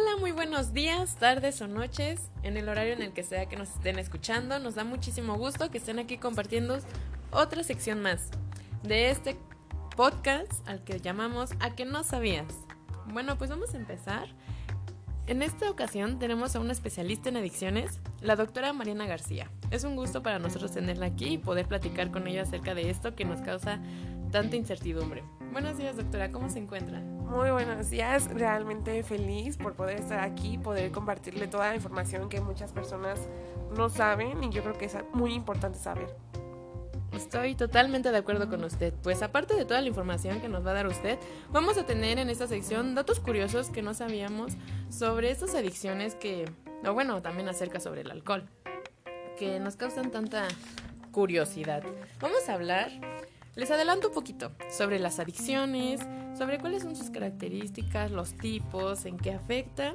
Hola, 0.00 0.16
muy 0.20 0.30
buenos 0.30 0.72
días, 0.72 1.16
tardes 1.16 1.60
o 1.60 1.66
noches, 1.66 2.30
en 2.44 2.56
el 2.56 2.68
horario 2.68 2.92
en 2.92 3.02
el 3.02 3.12
que 3.12 3.24
sea 3.24 3.46
que 3.46 3.56
nos 3.56 3.70
estén 3.70 3.98
escuchando. 3.98 4.60
Nos 4.60 4.76
da 4.76 4.84
muchísimo 4.84 5.36
gusto 5.36 5.72
que 5.72 5.78
estén 5.78 5.98
aquí 5.98 6.18
compartiendo 6.18 6.78
otra 7.32 7.64
sección 7.64 8.00
más 8.00 8.30
de 8.84 9.10
este 9.10 9.36
podcast 9.96 10.52
al 10.68 10.84
que 10.84 11.00
llamamos 11.00 11.50
A 11.58 11.74
que 11.74 11.84
no 11.84 12.04
sabías. 12.04 12.46
Bueno, 13.12 13.38
pues 13.38 13.50
vamos 13.50 13.74
a 13.74 13.76
empezar. 13.76 14.28
En 15.26 15.42
esta 15.42 15.68
ocasión 15.68 16.20
tenemos 16.20 16.54
a 16.54 16.60
una 16.60 16.72
especialista 16.72 17.30
en 17.30 17.38
adicciones, 17.38 17.98
la 18.20 18.36
doctora 18.36 18.72
Mariana 18.72 19.06
García. 19.06 19.50
Es 19.72 19.82
un 19.82 19.96
gusto 19.96 20.22
para 20.22 20.38
nosotros 20.38 20.70
tenerla 20.70 21.06
aquí 21.06 21.34
y 21.34 21.38
poder 21.38 21.66
platicar 21.66 22.12
con 22.12 22.28
ella 22.28 22.42
acerca 22.42 22.76
de 22.76 22.88
esto 22.88 23.16
que 23.16 23.24
nos 23.24 23.40
causa 23.40 23.80
tanta 24.30 24.54
incertidumbre. 24.54 25.24
Buenos 25.52 25.78
días, 25.78 25.96
doctora, 25.96 26.30
¿cómo 26.30 26.50
se 26.50 26.58
encuentra? 26.58 27.00
Muy 27.00 27.50
buenos 27.50 27.88
días, 27.88 28.28
realmente 28.32 29.02
feliz 29.02 29.56
por 29.56 29.74
poder 29.74 29.98
estar 29.98 30.20
aquí, 30.20 30.58
poder 30.58 30.92
compartirle 30.92 31.48
toda 31.48 31.70
la 31.70 31.74
información 31.74 32.28
que 32.28 32.40
muchas 32.40 32.72
personas 32.72 33.18
no 33.76 33.88
saben 33.88 34.44
y 34.44 34.50
yo 34.50 34.62
creo 34.62 34.76
que 34.76 34.84
es 34.84 34.96
muy 35.14 35.32
importante 35.32 35.78
saber. 35.78 36.14
Estoy 37.12 37.54
totalmente 37.54 38.12
de 38.12 38.18
acuerdo 38.18 38.48
con 38.48 38.62
usted, 38.62 38.92
pues 39.02 39.22
aparte 39.22 39.54
de 39.54 39.64
toda 39.64 39.80
la 39.80 39.88
información 39.88 40.40
que 40.40 40.48
nos 40.48 40.64
va 40.64 40.72
a 40.72 40.74
dar 40.74 40.86
usted, 40.86 41.18
vamos 41.50 41.78
a 41.78 41.86
tener 41.86 42.18
en 42.18 42.28
esta 42.28 42.46
sección 42.46 42.94
datos 42.94 43.18
curiosos 43.18 43.70
que 43.70 43.80
no 43.80 43.94
sabíamos 43.94 44.52
sobre 44.90 45.30
estas 45.30 45.54
adicciones 45.54 46.14
que, 46.14 46.44
o 46.86 46.92
bueno, 46.92 47.22
también 47.22 47.48
acerca 47.48 47.80
sobre 47.80 48.02
el 48.02 48.10
alcohol, 48.10 48.46
que 49.38 49.58
nos 49.60 49.76
causan 49.76 50.10
tanta 50.10 50.46
curiosidad. 51.10 51.82
Vamos 52.20 52.48
a 52.48 52.52
hablar 52.52 52.90
les 53.58 53.72
adelanto 53.72 54.08
un 54.08 54.14
poquito 54.14 54.52
sobre 54.70 55.00
las 55.00 55.18
adicciones, 55.18 56.00
sobre 56.38 56.60
cuáles 56.60 56.84
son 56.84 56.94
sus 56.94 57.10
características, 57.10 58.12
los 58.12 58.34
tipos, 58.34 59.04
en 59.04 59.18
qué 59.18 59.32
afecta 59.32 59.94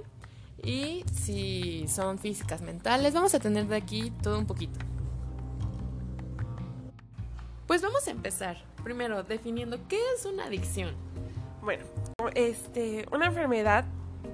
y 0.62 1.06
si 1.14 1.86
son 1.88 2.20
físicas, 2.20 2.62
mentales. 2.62 3.14
Vamos 3.14 3.34
a 3.34 3.40
tener 3.40 3.68
de 3.68 3.78
aquí 3.78 4.12
todo 4.22 4.38
un 4.38 4.46
poquito. 4.46 4.78
Pues 7.66 7.82
vamos 7.82 8.06
a 8.06 8.12
empezar 8.12 8.58
primero 8.84 9.24
definiendo 9.24 9.80
qué 9.88 9.98
es 10.14 10.26
una 10.26 10.48
adicción. 10.48 10.94
Bueno, 11.62 11.86
este, 12.36 13.06
una 13.14 13.28
enfermedad 13.28 13.86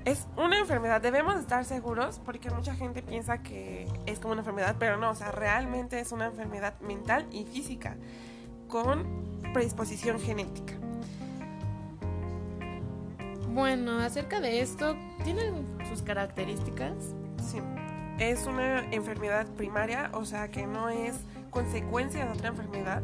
es 0.06 0.26
una 0.38 0.58
enfermedad, 0.58 1.02
debemos 1.02 1.36
estar 1.36 1.66
seguros 1.66 2.20
porque 2.26 2.50
mucha 2.50 2.74
gente 2.74 3.04
piensa 3.04 3.44
que 3.44 3.88
es 4.08 4.18
como 4.18 4.32
una 4.32 4.42
enfermedad, 4.42 4.78
pero 4.80 4.98
no, 4.98 5.12
o 5.12 5.16
sea, 5.16 5.32
realmente 5.32 6.00
es 6.00 6.12
una 6.12 6.26
enfermedad 6.26 6.80
mental 6.82 7.28
y 7.32 7.46
física 7.46 7.96
con 8.70 9.52
predisposición 9.52 10.20
genética. 10.20 10.76
Bueno, 13.50 14.00
acerca 14.00 14.40
de 14.40 14.62
esto, 14.62 14.96
¿tienen 15.24 15.66
sus 15.90 16.02
características? 16.04 16.94
Sí, 17.44 17.58
es 18.20 18.46
una 18.46 18.90
enfermedad 18.92 19.48
primaria, 19.58 20.12
o 20.14 20.24
sea 20.24 20.50
que 20.50 20.66
no 20.66 20.88
es 20.88 21.16
consecuencia 21.50 22.26
de 22.26 22.32
otra 22.32 22.50
enfermedad. 22.50 23.02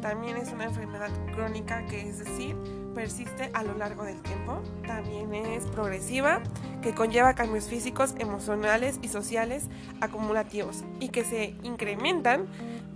También 0.00 0.36
es 0.36 0.50
una 0.52 0.64
enfermedad 0.64 1.10
crónica, 1.34 1.84
que 1.86 2.08
es 2.08 2.18
decir, 2.18 2.56
persiste 2.94 3.50
a 3.52 3.62
lo 3.62 3.74
largo 3.74 4.04
del 4.04 4.20
tiempo. 4.22 4.62
También 4.86 5.34
es 5.34 5.64
progresiva, 5.66 6.42
que 6.82 6.94
conlleva 6.94 7.34
cambios 7.34 7.66
físicos, 7.66 8.14
emocionales 8.18 8.98
y 9.02 9.08
sociales 9.08 9.68
acumulativos 10.00 10.84
y 11.00 11.08
que 11.08 11.24
se 11.24 11.54
incrementan 11.62 12.46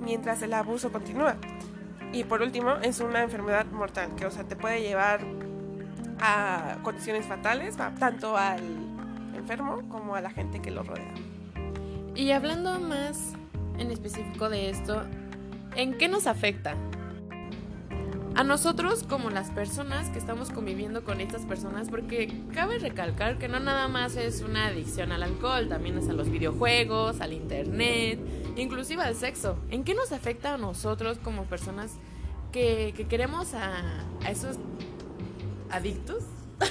mientras 0.01 0.43
el 0.43 0.55
abuso 0.55 0.91
continúa. 0.91 1.37
Y 2.13 2.25
por 2.25 2.43
último, 2.43 2.73
es 2.83 3.01
una 3.01 3.23
enfermedad 3.23 3.67
mortal, 3.67 4.15
que 4.17 4.27
o 4.27 4.31
sea, 4.31 4.45
te 4.45 4.57
puede 4.57 4.81
llevar 4.81 5.21
a 6.21 6.79
condiciones 6.83 7.27
fatales, 7.27 7.77
tanto 7.77 8.37
al 8.37 8.61
enfermo 9.35 9.83
como 9.89 10.15
a 10.15 10.21
la 10.21 10.31
gente 10.31 10.61
que 10.61 10.71
lo 10.71 10.83
rodea. 10.83 11.13
Y 12.15 12.33
hablando 12.33 12.81
más 12.81 13.35
en 13.79 13.91
específico 13.91 14.49
de 14.49 14.71
esto, 14.71 15.03
¿en 15.77 15.97
qué 15.97 16.09
nos 16.09 16.27
afecta? 16.27 16.75
A 18.39 18.45
nosotros 18.45 19.03
como 19.03 19.31
las 19.31 19.51
personas 19.51 20.11
que 20.11 20.19
estamos 20.21 20.51
conviviendo 20.51 21.03
con 21.03 21.21
estas 21.21 21.43
personas, 21.43 21.89
porque 21.89 22.33
cabe 22.55 22.79
recalcar 22.79 23.37
que 23.37 23.49
no 23.49 23.59
nada 23.59 23.89
más 23.89 24.15
es 24.15 24.43
una 24.43 24.67
adicción 24.67 25.11
al 25.11 25.25
alcohol, 25.25 25.69
también 25.69 25.99
es 25.99 26.09
a 26.09 26.13
los 26.13 26.31
videojuegos, 26.31 27.21
al 27.21 27.33
internet, 27.33 28.21
inclusive 28.57 29.03
al 29.03 29.17
sexo. 29.17 29.59
¿En 29.73 29.83
qué 29.83 29.93
nos 29.97 30.13
afecta 30.13 30.55
a 30.55 30.57
nosotros 30.57 31.19
como 31.19 31.47
personas 31.47 31.95
que, 32.53 33.07
queremos 33.09 33.55
a, 33.55 34.05
a, 34.25 34.31
esos 34.31 34.57
adictos? 35.69 36.23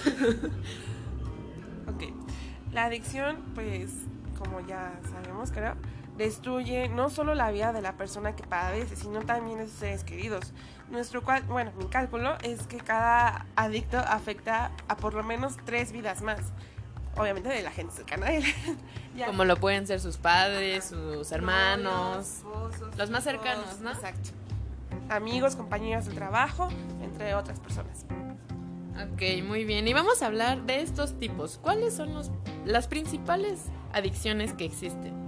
ok, 1.89 2.13
la 2.71 2.85
adicción, 2.85 3.43
pues, 3.55 3.91
como 4.39 4.65
ya 4.65 5.01
sabemos, 5.11 5.51
creo, 5.51 5.75
destruye 6.17 6.89
no 6.89 7.09
solo 7.09 7.35
la 7.35 7.51
vida 7.51 7.73
de 7.73 7.81
la 7.81 7.93
persona 7.93 8.35
que 8.35 8.43
padece, 8.43 8.95
sino 8.95 9.21
también 9.21 9.59
de 9.59 9.67
sus 9.67 9.75
seres 9.75 10.03
queridos. 10.03 10.53
Nuestro 10.89 11.23
cual, 11.23 11.43
bueno, 11.43 11.71
mi 11.77 11.85
cálculo 11.85 12.37
es 12.43 12.65
que 12.67 12.77
cada 12.77 13.45
adicto 13.55 13.97
afecta 13.97 14.71
a 14.87 14.95
por 14.97 15.13
lo 15.13 15.23
menos 15.23 15.55
tres 15.65 15.91
vidas 15.91 16.21
más 16.21 16.39
obviamente 17.17 17.49
de 17.49 17.63
la 17.63 17.71
gente 17.71 17.93
cercana 17.93 18.27
a 18.27 18.33
él. 18.33 18.43
Como 19.25 19.45
lo 19.45 19.57
pueden 19.57 19.87
ser 19.87 19.99
sus 19.99 20.17
padres, 20.17 20.85
sus 20.85 21.31
hermanos, 21.31 22.43
los 22.95 23.09
más 23.09 23.23
cercanos, 23.23 23.79
¿no? 23.79 23.91
Exacto. 23.91 24.29
Amigos, 25.09 25.55
compañeros 25.55 26.05
de 26.05 26.13
trabajo, 26.13 26.69
entre 27.01 27.33
otras 27.33 27.59
personas. 27.59 28.05
Ok, 29.13 29.43
muy 29.43 29.63
bien. 29.63 29.87
Y 29.87 29.93
vamos 29.93 30.21
a 30.21 30.27
hablar 30.27 30.63
de 30.63 30.81
estos 30.81 31.17
tipos. 31.19 31.59
¿Cuáles 31.61 31.95
son 31.95 32.13
los, 32.13 32.31
las 32.65 32.87
principales 32.87 33.61
adicciones 33.93 34.53
que 34.53 34.65
existen? 34.65 35.26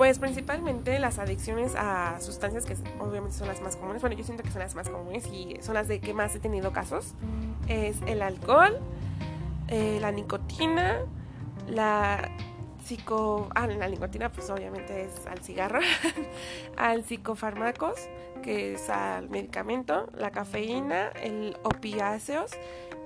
Pues 0.00 0.18
principalmente 0.18 0.98
las 0.98 1.18
adicciones 1.18 1.74
a 1.76 2.18
sustancias 2.22 2.64
que 2.64 2.74
obviamente 3.00 3.36
son 3.36 3.48
las 3.48 3.60
más 3.60 3.76
comunes. 3.76 4.00
Bueno, 4.00 4.16
yo 4.16 4.24
siento 4.24 4.42
que 4.42 4.50
son 4.50 4.60
las 4.60 4.74
más 4.74 4.88
comunes 4.88 5.26
y 5.26 5.58
son 5.60 5.74
las 5.74 5.88
de 5.88 6.00
que 6.00 6.14
más 6.14 6.34
he 6.34 6.38
tenido 6.38 6.72
casos. 6.72 7.12
Es 7.68 7.98
el 8.06 8.22
alcohol, 8.22 8.78
eh, 9.68 9.98
la 10.00 10.10
nicotina, 10.10 11.00
la 11.68 12.30
psico... 12.82 13.50
Ah, 13.54 13.66
la 13.66 13.88
nicotina 13.88 14.32
pues 14.32 14.48
obviamente 14.48 15.04
es 15.04 15.26
al 15.26 15.40
cigarro, 15.40 15.80
al 16.78 17.04
psicofármacos, 17.04 18.08
que 18.42 18.72
es 18.72 18.88
al 18.88 19.28
medicamento, 19.28 20.08
la 20.16 20.30
cafeína, 20.30 21.08
el 21.08 21.58
opiáceos, 21.62 22.52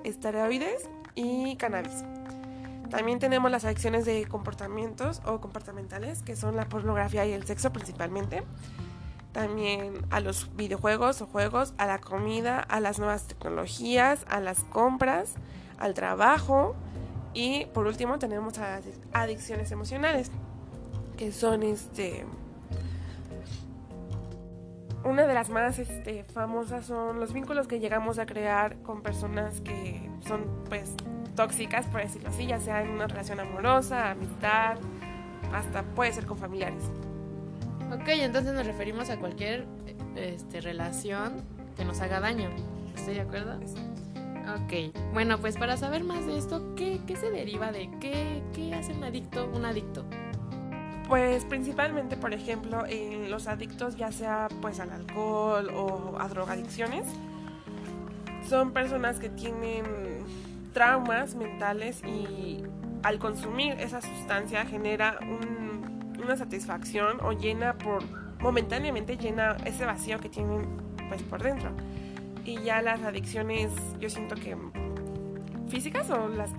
esteroides 0.05 0.89
y 1.17 1.57
cannabis. 1.57 2.05
También 2.91 3.19
tenemos 3.19 3.51
las 3.51 3.65
adicciones 3.65 4.05
de 4.05 4.27
comportamientos 4.27 5.23
o 5.25 5.41
comportamentales, 5.41 6.23
que 6.23 6.37
son 6.37 6.57
la 6.57 6.69
pornografía 6.69 7.27
y 7.27 7.33
el 7.33 7.45
sexo 7.45 7.73
principalmente. 7.73 8.43
También 9.33 10.07
a 10.11 10.21
los 10.21 10.55
videojuegos 10.55 11.21
o 11.21 11.27
juegos, 11.27 11.75
a 11.77 11.87
la 11.87 11.99
comida, 11.99 12.61
a 12.61 12.79
las 12.81 12.99
nuevas 12.99 13.27
tecnologías, 13.27 14.25
a 14.29 14.39
las 14.41 14.61
compras, 14.65 15.35
al 15.79 15.95
trabajo 15.95 16.77
y 17.33 17.67
por 17.67 17.87
último 17.87 18.19
tenemos 18.19 18.55
adicciones 19.13 19.73
emocionales 19.73 20.31
que 21.17 21.33
son 21.33 21.63
este 21.63 22.25
una 25.05 25.27
de 25.27 25.35
las 25.35 25.51
más 25.51 25.79
este, 25.79 26.25
famosas 26.25 26.87
son 26.87 27.21
los 27.21 27.33
vínculos 27.33 27.67
que 27.67 27.81
llegamos 27.81 28.19
a 28.19 28.27
crear 28.27 28.79
con 28.79 29.03
personas 29.03 29.61
que 29.61 30.09
son 30.27 30.47
pues 30.69 30.95
tóxicas 31.35 31.87
por 31.87 32.01
decirlo 32.03 32.29
así 32.29 32.47
ya 32.47 32.61
sea 32.61 32.83
en 32.83 32.91
una 32.91 33.07
relación 33.07 33.41
amorosa 33.41 34.11
amistad 34.11 34.77
hasta 35.53 35.83
puede 35.83 36.13
ser 36.13 36.27
con 36.27 36.39
familiares 36.39 36.91
Ok, 37.93 38.09
entonces 38.09 38.53
nos 38.55 38.67
referimos 38.67 39.11
a 39.11 39.19
cualquier 39.19 39.67
este, 40.17 40.61
relación 40.61 41.43
que 41.77 41.85
nos 41.85 42.01
haga 42.01 42.19
daño. 42.19 42.51
¿Estoy 42.97 43.15
de 43.15 43.21
acuerdo? 43.21 43.57
Ok, 43.57 44.95
bueno, 45.13 45.39
pues 45.39 45.57
para 45.57 45.77
saber 45.77 46.03
más 46.03 46.27
de 46.27 46.39
esto, 46.39 46.75
¿qué, 46.75 47.01
se 47.19 47.31
deriva 47.31 47.73
de 47.73 47.91
qué, 48.01 48.43
qué 48.53 48.75
hace 48.75 48.93
un 48.93 49.05
adicto 49.05 49.51
un 49.55 49.65
adicto? 49.65 50.05
Pues 51.09 51.45
principalmente, 51.45 52.17
por 52.17 52.33
ejemplo, 52.33 52.85
en 52.87 53.31
los 53.31 53.47
adictos, 53.47 53.97
ya 53.97 54.11
sea 54.11 54.49
pues 54.61 54.81
al 54.81 54.91
alcohol 54.91 55.71
o 55.75 56.17
a 56.19 56.29
drogadicciones, 56.29 57.07
son 58.49 58.73
personas 58.73 59.19
que 59.19 59.29
tienen 59.29 59.85
traumas 60.75 61.35
mentales 61.35 62.03
y 62.05 62.63
al 63.03 63.19
consumir 63.19 63.81
esa 63.81 64.03
sustancia 64.03 64.67
genera 64.67 65.19
una 66.23 66.37
satisfacción 66.37 67.19
o 67.23 67.33
llena 67.33 67.79
por 67.79 68.03
momentáneamente 68.41 69.17
llena 69.17 69.57
ese 69.65 69.87
vacío 69.87 70.21
que 70.21 70.29
tienen 70.29 70.67
pues 71.09 71.23
por 71.23 71.43
dentro. 71.43 71.71
Y 72.45 72.61
ya 72.61 72.83
las 72.83 73.01
adicciones, 73.03 73.73
yo 73.99 74.11
siento 74.11 74.35
que 74.35 74.55
físicas 75.69 76.11
o 76.11 76.29
las. 76.29 76.51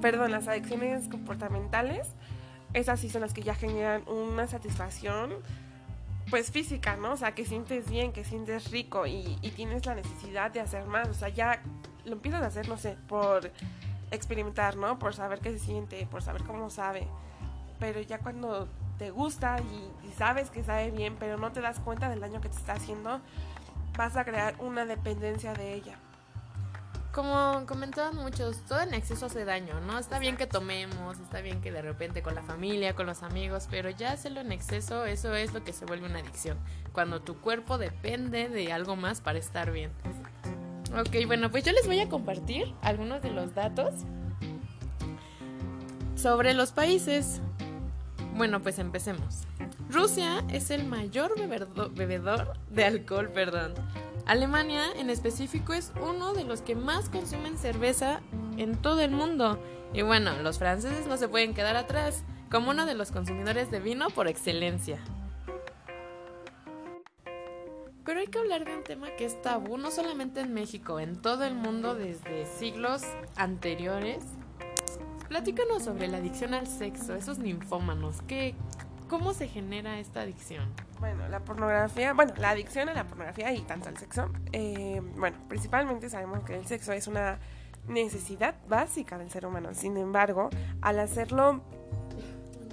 Perdón, 0.00 0.32
las 0.32 0.48
adicciones 0.48 1.08
comportamentales, 1.08 2.08
esas 2.74 2.98
sí 2.98 3.08
son 3.08 3.20
las 3.20 3.32
que 3.32 3.42
ya 3.42 3.54
generan 3.54 4.02
una 4.08 4.48
satisfacción 4.48 5.34
pues 6.28 6.50
física, 6.50 6.96
¿no? 6.96 7.12
O 7.12 7.16
sea, 7.16 7.34
que 7.34 7.44
sientes 7.44 7.88
bien, 7.88 8.12
que 8.12 8.24
sientes 8.24 8.70
rico 8.70 9.06
y, 9.06 9.36
tienes 9.54 9.86
la 9.86 9.94
necesidad 9.94 10.50
de 10.50 10.60
hacer 10.60 10.86
más. 10.86 11.08
O 11.08 11.14
sea, 11.14 11.28
ya 11.28 11.62
lo 12.04 12.12
empiezas 12.12 12.42
a 12.42 12.46
hacer, 12.46 12.68
no 12.68 12.76
sé, 12.76 12.96
por 13.08 13.50
experimentar, 14.10 14.76
¿no? 14.76 14.98
Por 14.98 15.14
saber 15.14 15.40
qué 15.40 15.52
se 15.52 15.58
siente, 15.58 16.06
por 16.06 16.22
saber 16.22 16.42
cómo 16.44 16.70
sabe. 16.70 17.08
Pero 17.78 18.00
ya 18.00 18.18
cuando 18.18 18.68
te 18.98 19.10
gusta 19.10 19.60
y, 19.60 20.06
y 20.06 20.12
sabes 20.12 20.50
que 20.50 20.62
sabe 20.62 20.90
bien, 20.90 21.16
pero 21.18 21.38
no 21.38 21.52
te 21.52 21.60
das 21.60 21.80
cuenta 21.80 22.08
del 22.08 22.20
daño 22.20 22.40
que 22.40 22.48
te 22.48 22.56
está 22.56 22.74
haciendo, 22.74 23.20
vas 23.96 24.16
a 24.16 24.24
crear 24.24 24.54
una 24.58 24.84
dependencia 24.84 25.54
de 25.54 25.74
ella. 25.74 25.98
Como 27.12 27.66
comentaban 27.66 28.16
muchos, 28.16 28.62
todo 28.62 28.80
en 28.80 28.94
exceso 28.94 29.26
hace 29.26 29.44
daño, 29.44 29.80
¿no? 29.82 29.98
Está 29.98 30.18
bien 30.18 30.38
que 30.38 30.46
tomemos, 30.46 31.18
está 31.18 31.42
bien 31.42 31.60
que 31.60 31.70
de 31.70 31.82
repente 31.82 32.22
con 32.22 32.34
la 32.34 32.42
familia, 32.42 32.94
con 32.94 33.04
los 33.04 33.22
amigos, 33.22 33.68
pero 33.70 33.90
ya 33.90 34.12
hacerlo 34.12 34.40
en 34.40 34.50
exceso, 34.50 35.04
eso 35.04 35.34
es 35.34 35.52
lo 35.52 35.62
que 35.62 35.74
se 35.74 35.84
vuelve 35.84 36.06
una 36.06 36.20
adicción. 36.20 36.56
Cuando 36.94 37.20
tu 37.20 37.38
cuerpo 37.38 37.76
depende 37.76 38.48
de 38.48 38.72
algo 38.72 38.96
más 38.96 39.20
para 39.20 39.38
estar 39.38 39.70
bien. 39.72 39.90
Ok, 40.98 41.26
bueno, 41.26 41.50
pues 41.50 41.64
yo 41.64 41.72
les 41.72 41.86
voy 41.86 42.00
a 42.00 42.08
compartir 42.08 42.74
algunos 42.82 43.22
de 43.22 43.30
los 43.30 43.54
datos 43.54 43.94
sobre 46.16 46.52
los 46.52 46.72
países. 46.72 47.40
Bueno, 48.36 48.60
pues 48.62 48.78
empecemos. 48.78 49.44
Rusia 49.88 50.44
es 50.50 50.70
el 50.70 50.84
mayor 50.84 51.32
bebedor 51.94 52.52
de 52.70 52.84
alcohol, 52.84 53.30
perdón. 53.30 53.74
Alemania 54.26 54.84
en 54.96 55.08
específico 55.08 55.72
es 55.72 55.92
uno 56.00 56.34
de 56.34 56.44
los 56.44 56.60
que 56.60 56.76
más 56.76 57.08
consumen 57.08 57.56
cerveza 57.56 58.20
en 58.58 58.76
todo 58.76 59.00
el 59.00 59.12
mundo. 59.12 59.58
Y 59.94 60.02
bueno, 60.02 60.42
los 60.42 60.58
franceses 60.58 61.06
no 61.06 61.16
se 61.16 61.28
pueden 61.28 61.54
quedar 61.54 61.76
atrás, 61.76 62.22
como 62.50 62.70
uno 62.70 62.84
de 62.84 62.94
los 62.94 63.12
consumidores 63.12 63.70
de 63.70 63.80
vino 63.80 64.08
por 64.10 64.28
excelencia. 64.28 64.98
Pero 68.04 68.20
hay 68.20 68.26
que 68.26 68.38
hablar 68.38 68.64
de 68.64 68.76
un 68.76 68.82
tema 68.82 69.10
que 69.16 69.24
es 69.24 69.40
tabú, 69.42 69.78
no 69.78 69.90
solamente 69.90 70.40
en 70.40 70.52
México, 70.52 70.98
en 70.98 71.20
todo 71.20 71.44
el 71.44 71.54
mundo 71.54 71.94
desde 71.94 72.46
siglos 72.46 73.02
anteriores. 73.36 74.24
Platícanos 75.28 75.84
sobre 75.84 76.08
la 76.08 76.18
adicción 76.18 76.52
al 76.52 76.66
sexo, 76.66 77.14
esos 77.14 77.38
ninfómanos, 77.38 78.20
¿qué, 78.26 78.54
¿cómo 79.08 79.32
se 79.32 79.48
genera 79.48 79.98
esta 79.98 80.22
adicción? 80.22 80.68
Bueno, 80.98 81.28
la 81.28 81.40
pornografía, 81.40 82.12
bueno, 82.12 82.34
la 82.38 82.50
adicción 82.50 82.88
a 82.88 82.94
la 82.94 83.06
pornografía 83.06 83.52
y 83.52 83.60
tanto 83.62 83.88
al 83.88 83.96
sexo. 83.96 84.30
Eh, 84.52 85.00
bueno, 85.16 85.36
principalmente 85.48 86.10
sabemos 86.10 86.44
que 86.44 86.56
el 86.56 86.66
sexo 86.66 86.92
es 86.92 87.06
una 87.06 87.38
necesidad 87.88 88.54
básica 88.68 89.16
del 89.18 89.30
ser 89.30 89.46
humano. 89.46 89.74
Sin 89.74 89.96
embargo, 89.96 90.50
al 90.80 90.98
hacerlo 90.98 91.62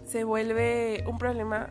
se 0.05 0.23
vuelve 0.23 1.03
un 1.07 1.17
problema. 1.17 1.69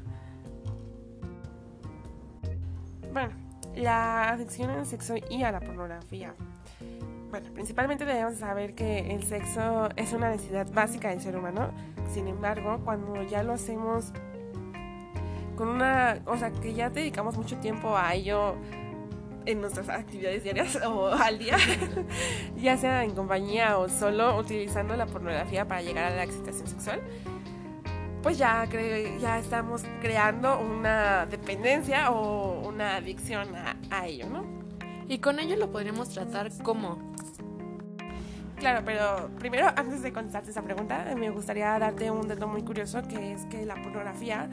Bueno, 3.13 3.48
la 3.79 4.31
adicción 4.31 4.71
al 4.71 4.87
sexo 4.87 5.15
y 5.31 5.43
a 5.43 5.53
la 5.53 5.61
pornografía. 5.61 6.35
Bueno, 7.31 7.51
principalmente 7.53 8.05
debemos 8.05 8.37
saber 8.37 8.75
que 8.75 9.13
el 9.15 9.23
sexo 9.23 9.89
es 9.97 10.13
una 10.13 10.31
necesidad 10.31 10.67
básica 10.73 11.11
del 11.11 11.21
ser 11.21 11.37
humano. 11.37 11.71
Sin 12.13 12.27
embargo, 12.27 12.81
cuando 12.85 13.23
ya 13.25 13.43
lo 13.43 13.53
hacemos 13.53 14.13
con 15.57 15.69
una, 15.69 16.21
o 16.25 16.37
sea, 16.37 16.51
que 16.51 16.73
ya 16.73 16.89
dedicamos 16.89 17.37
mucho 17.37 17.57
tiempo 17.59 17.97
a 17.97 18.15
ello 18.15 18.55
en 19.45 19.61
nuestras 19.61 19.89
actividades 19.89 20.45
diarias 20.45 20.77
o 20.87 21.09
al 21.09 21.39
día, 21.39 21.57
ya 22.57 22.77
sea 22.77 23.05
en 23.05 23.15
compañía 23.15 23.79
o 23.79 23.89
solo 23.89 24.39
utilizando 24.39 24.97
la 24.97 25.07
pornografía 25.07 25.67
para 25.67 25.83
llegar 25.83 26.13
a 26.13 26.17
la 26.17 26.25
excitación 26.25 26.67
sexual, 26.67 27.01
pues 28.23 28.39
ya, 28.39 28.69
ya 29.21 29.39
estamos 29.39 29.83
creando 30.01 30.59
una 30.59 31.27
dependencia 31.27 32.11
o 32.11 32.69
una 32.69 32.97
adicción 32.97 33.55
a, 33.55 33.77
a 33.91 34.07
ello, 34.07 34.29
¿no? 34.29 34.45
Y 35.09 35.19
con 35.19 35.39
ello 35.39 35.57
lo 35.57 35.71
podríamos 35.71 36.11
tratar 36.11 36.51
como 36.63 37.09
Claro, 38.59 38.83
pero 38.85 39.31
primero, 39.39 39.69
antes 39.77 40.03
de 40.03 40.13
contestarte 40.13 40.51
esa 40.51 40.63
pregunta, 40.63 41.15
me 41.17 41.31
gustaría 41.31 41.79
darte 41.79 42.11
un 42.11 42.27
dato 42.27 42.49
muy 42.49 42.63
curioso, 42.63 43.03
que 43.03 43.33
es 43.33 43.45
que 43.45 43.65
la 43.65 43.77
pornografía 43.77 44.51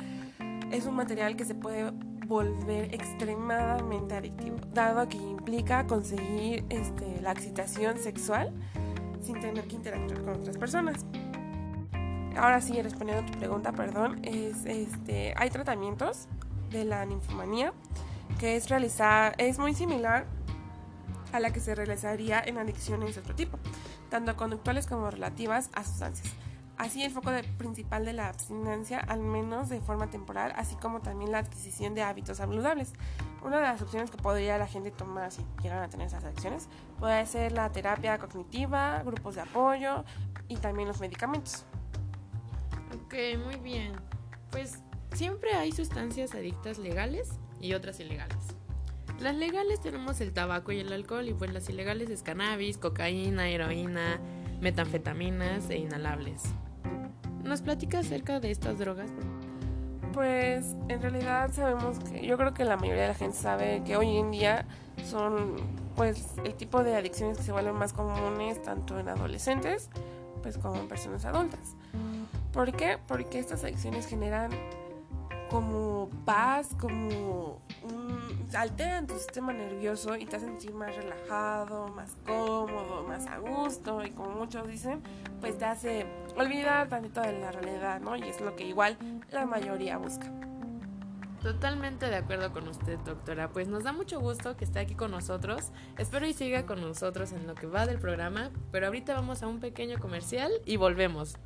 es 0.71 0.85
un 0.85 0.95
material 0.95 1.35
que 1.35 1.43
se 1.43 1.55
puede 1.55 1.91
volver 2.27 2.93
extremadamente 2.93 4.15
adictivo, 4.15 4.57
dado 4.73 5.07
que 5.07 5.17
implica 5.17 5.87
conseguir 5.87 6.65
este, 6.69 7.19
la 7.21 7.31
excitación 7.31 7.97
sexual 7.97 8.53
sin 9.21 9.39
tener 9.39 9.67
que 9.67 9.75
interactuar 9.75 10.21
con 10.21 10.35
otras 10.35 10.57
personas. 10.57 11.03
Ahora 12.37 12.59
sí, 12.59 12.81
respondiendo 12.81 13.23
a 13.23 13.31
tu 13.31 13.37
pregunta, 13.37 13.71
perdón, 13.71 14.19
es, 14.23 14.65
este, 14.65 15.33
hay 15.37 15.49
tratamientos 15.49 16.27
de 16.69 16.83
la 16.83 17.05
ninfomanía 17.05 17.73
que 18.39 18.57
es 18.57 18.69
realizar, 18.69 19.35
es 19.37 19.59
muy 19.59 19.73
similar 19.73 20.25
a 21.31 21.39
la 21.39 21.51
que 21.51 21.59
se 21.59 21.75
realizaría 21.75 22.41
en 22.45 22.57
adicciones 22.57 23.15
de 23.15 23.21
otro 23.21 23.35
tipo, 23.35 23.57
tanto 24.09 24.35
conductuales 24.35 24.87
como 24.87 25.09
relativas 25.09 25.69
a 25.73 25.83
sustancias. 25.83 26.33
Así 26.77 27.03
el 27.03 27.11
foco 27.11 27.31
principal 27.57 28.03
de 28.03 28.11
la 28.11 28.27
abstinencia, 28.27 28.99
al 28.99 29.21
menos 29.21 29.69
de 29.69 29.79
forma 29.79 30.09
temporal, 30.09 30.51
así 30.57 30.75
como 30.75 30.99
también 30.99 31.31
la 31.31 31.37
adquisición 31.37 31.95
de 31.95 32.03
hábitos 32.03 32.37
saludables. 32.37 32.91
Una 33.41 33.57
de 33.57 33.63
las 33.63 33.81
opciones 33.81 34.11
que 34.11 34.17
podría 34.17 34.57
la 34.57 34.67
gente 34.67 34.91
tomar 34.91 35.31
si 35.31 35.45
llegan 35.63 35.81
a 35.81 35.87
tener 35.87 36.07
esas 36.07 36.25
adicciones 36.25 36.67
puede 36.99 37.25
ser 37.27 37.53
la 37.53 37.71
terapia 37.71 38.17
cognitiva, 38.17 39.01
grupos 39.05 39.35
de 39.35 39.41
apoyo 39.41 40.03
y 40.49 40.57
también 40.57 40.89
los 40.89 40.99
medicamentos. 40.99 41.65
Ok, 42.95 43.13
muy 43.43 43.57
bien. 43.57 43.93
Pues 44.51 44.79
siempre 45.13 45.53
hay 45.53 45.71
sustancias 45.71 46.33
adictas 46.33 46.77
legales 46.77 47.29
y 47.59 47.73
otras 47.73 47.99
ilegales. 47.99 48.37
Las 49.19 49.35
legales 49.35 49.81
tenemos 49.81 50.19
el 50.21 50.33
tabaco 50.33 50.71
y 50.71 50.79
el 50.79 50.91
alcohol 50.91 51.27
y 51.27 51.33
pues 51.33 51.53
las 51.53 51.69
ilegales 51.69 52.09
es 52.09 52.21
cannabis, 52.21 52.77
cocaína, 52.77 53.49
heroína, 53.49 54.19
metanfetaminas 54.61 55.69
e 55.69 55.77
inhalables. 55.77 56.43
¿Nos 57.43 57.61
platica 57.61 57.99
acerca 57.99 58.39
de 58.39 58.51
estas 58.51 58.79
drogas? 58.79 59.11
Pues 60.13 60.75
en 60.87 61.01
realidad 61.01 61.51
sabemos 61.53 61.99
que 61.99 62.25
yo 62.25 62.37
creo 62.37 62.53
que 62.53 62.65
la 62.65 62.77
mayoría 62.77 63.03
de 63.03 63.09
la 63.09 63.15
gente 63.15 63.37
sabe 63.37 63.83
que 63.85 63.97
hoy 63.97 64.17
en 64.17 64.31
día 64.31 64.65
son 65.05 65.55
pues 65.95 66.33
el 66.43 66.55
tipo 66.55 66.83
de 66.83 66.95
adicciones 66.95 67.37
que 67.37 67.43
se 67.43 67.51
vuelven 67.51 67.75
más 67.75 67.93
comunes 67.93 68.61
tanto 68.61 68.99
en 68.99 69.09
adolescentes 69.09 69.89
pues 70.41 70.57
como 70.57 70.75
en 70.75 70.87
personas 70.87 71.25
adultas. 71.25 71.75
¿Por 72.55 72.71
qué? 72.71 72.97
Porque 73.05 73.37
estas 73.37 73.65
adicciones 73.65 74.07
generan 74.07 74.49
como 75.49 76.09
paz, 76.23 76.69
como 76.79 77.59
alteran 78.55 79.07
tu 79.07 79.13
sistema 79.15 79.51
nervioso 79.51 80.15
y 80.15 80.25
te 80.25 80.37
hacen 80.37 80.51
sentir 80.51 80.73
más 80.73 80.95
relajado, 80.95 81.89
más 81.89 82.15
cómodo, 82.25 83.03
más 83.03 83.27
a 83.27 83.39
gusto 83.39 84.05
y 84.05 84.11
como 84.11 84.29
muchos 84.29 84.69
dicen, 84.69 85.01
pues 85.41 85.57
te 85.57 85.65
hace 85.65 86.05
olvidar 86.37 86.87
tantito 86.87 87.19
de 87.19 87.37
la 87.37 87.51
realidad, 87.51 87.99
¿no? 87.99 88.15
Y 88.15 88.23
es 88.23 88.39
lo 88.39 88.55
que 88.55 88.65
igual 88.65 88.97
la 89.31 89.45
mayoría 89.45 89.97
busca. 89.97 90.31
Totalmente 91.43 92.05
de 92.05 92.15
acuerdo 92.15 92.53
con 92.53 92.69
usted, 92.69 92.97
doctora. 92.99 93.49
Pues 93.49 93.67
nos 93.67 93.83
da 93.83 93.91
mucho 93.91 94.21
gusto 94.21 94.55
que 94.55 94.63
esté 94.63 94.79
aquí 94.79 94.95
con 94.95 95.11
nosotros. 95.11 95.73
Espero 95.97 96.25
y 96.25 96.31
siga 96.31 96.65
con 96.65 96.79
nosotros 96.79 97.33
en 97.33 97.47
lo 97.47 97.53
que 97.53 97.67
va 97.67 97.85
del 97.85 97.99
programa, 97.99 98.49
pero 98.71 98.87
ahorita 98.87 99.13
vamos 99.13 99.43
a 99.43 99.47
un 99.47 99.59
pequeño 99.59 99.99
comercial 99.99 100.51
y 100.63 100.77
volvemos. 100.77 101.37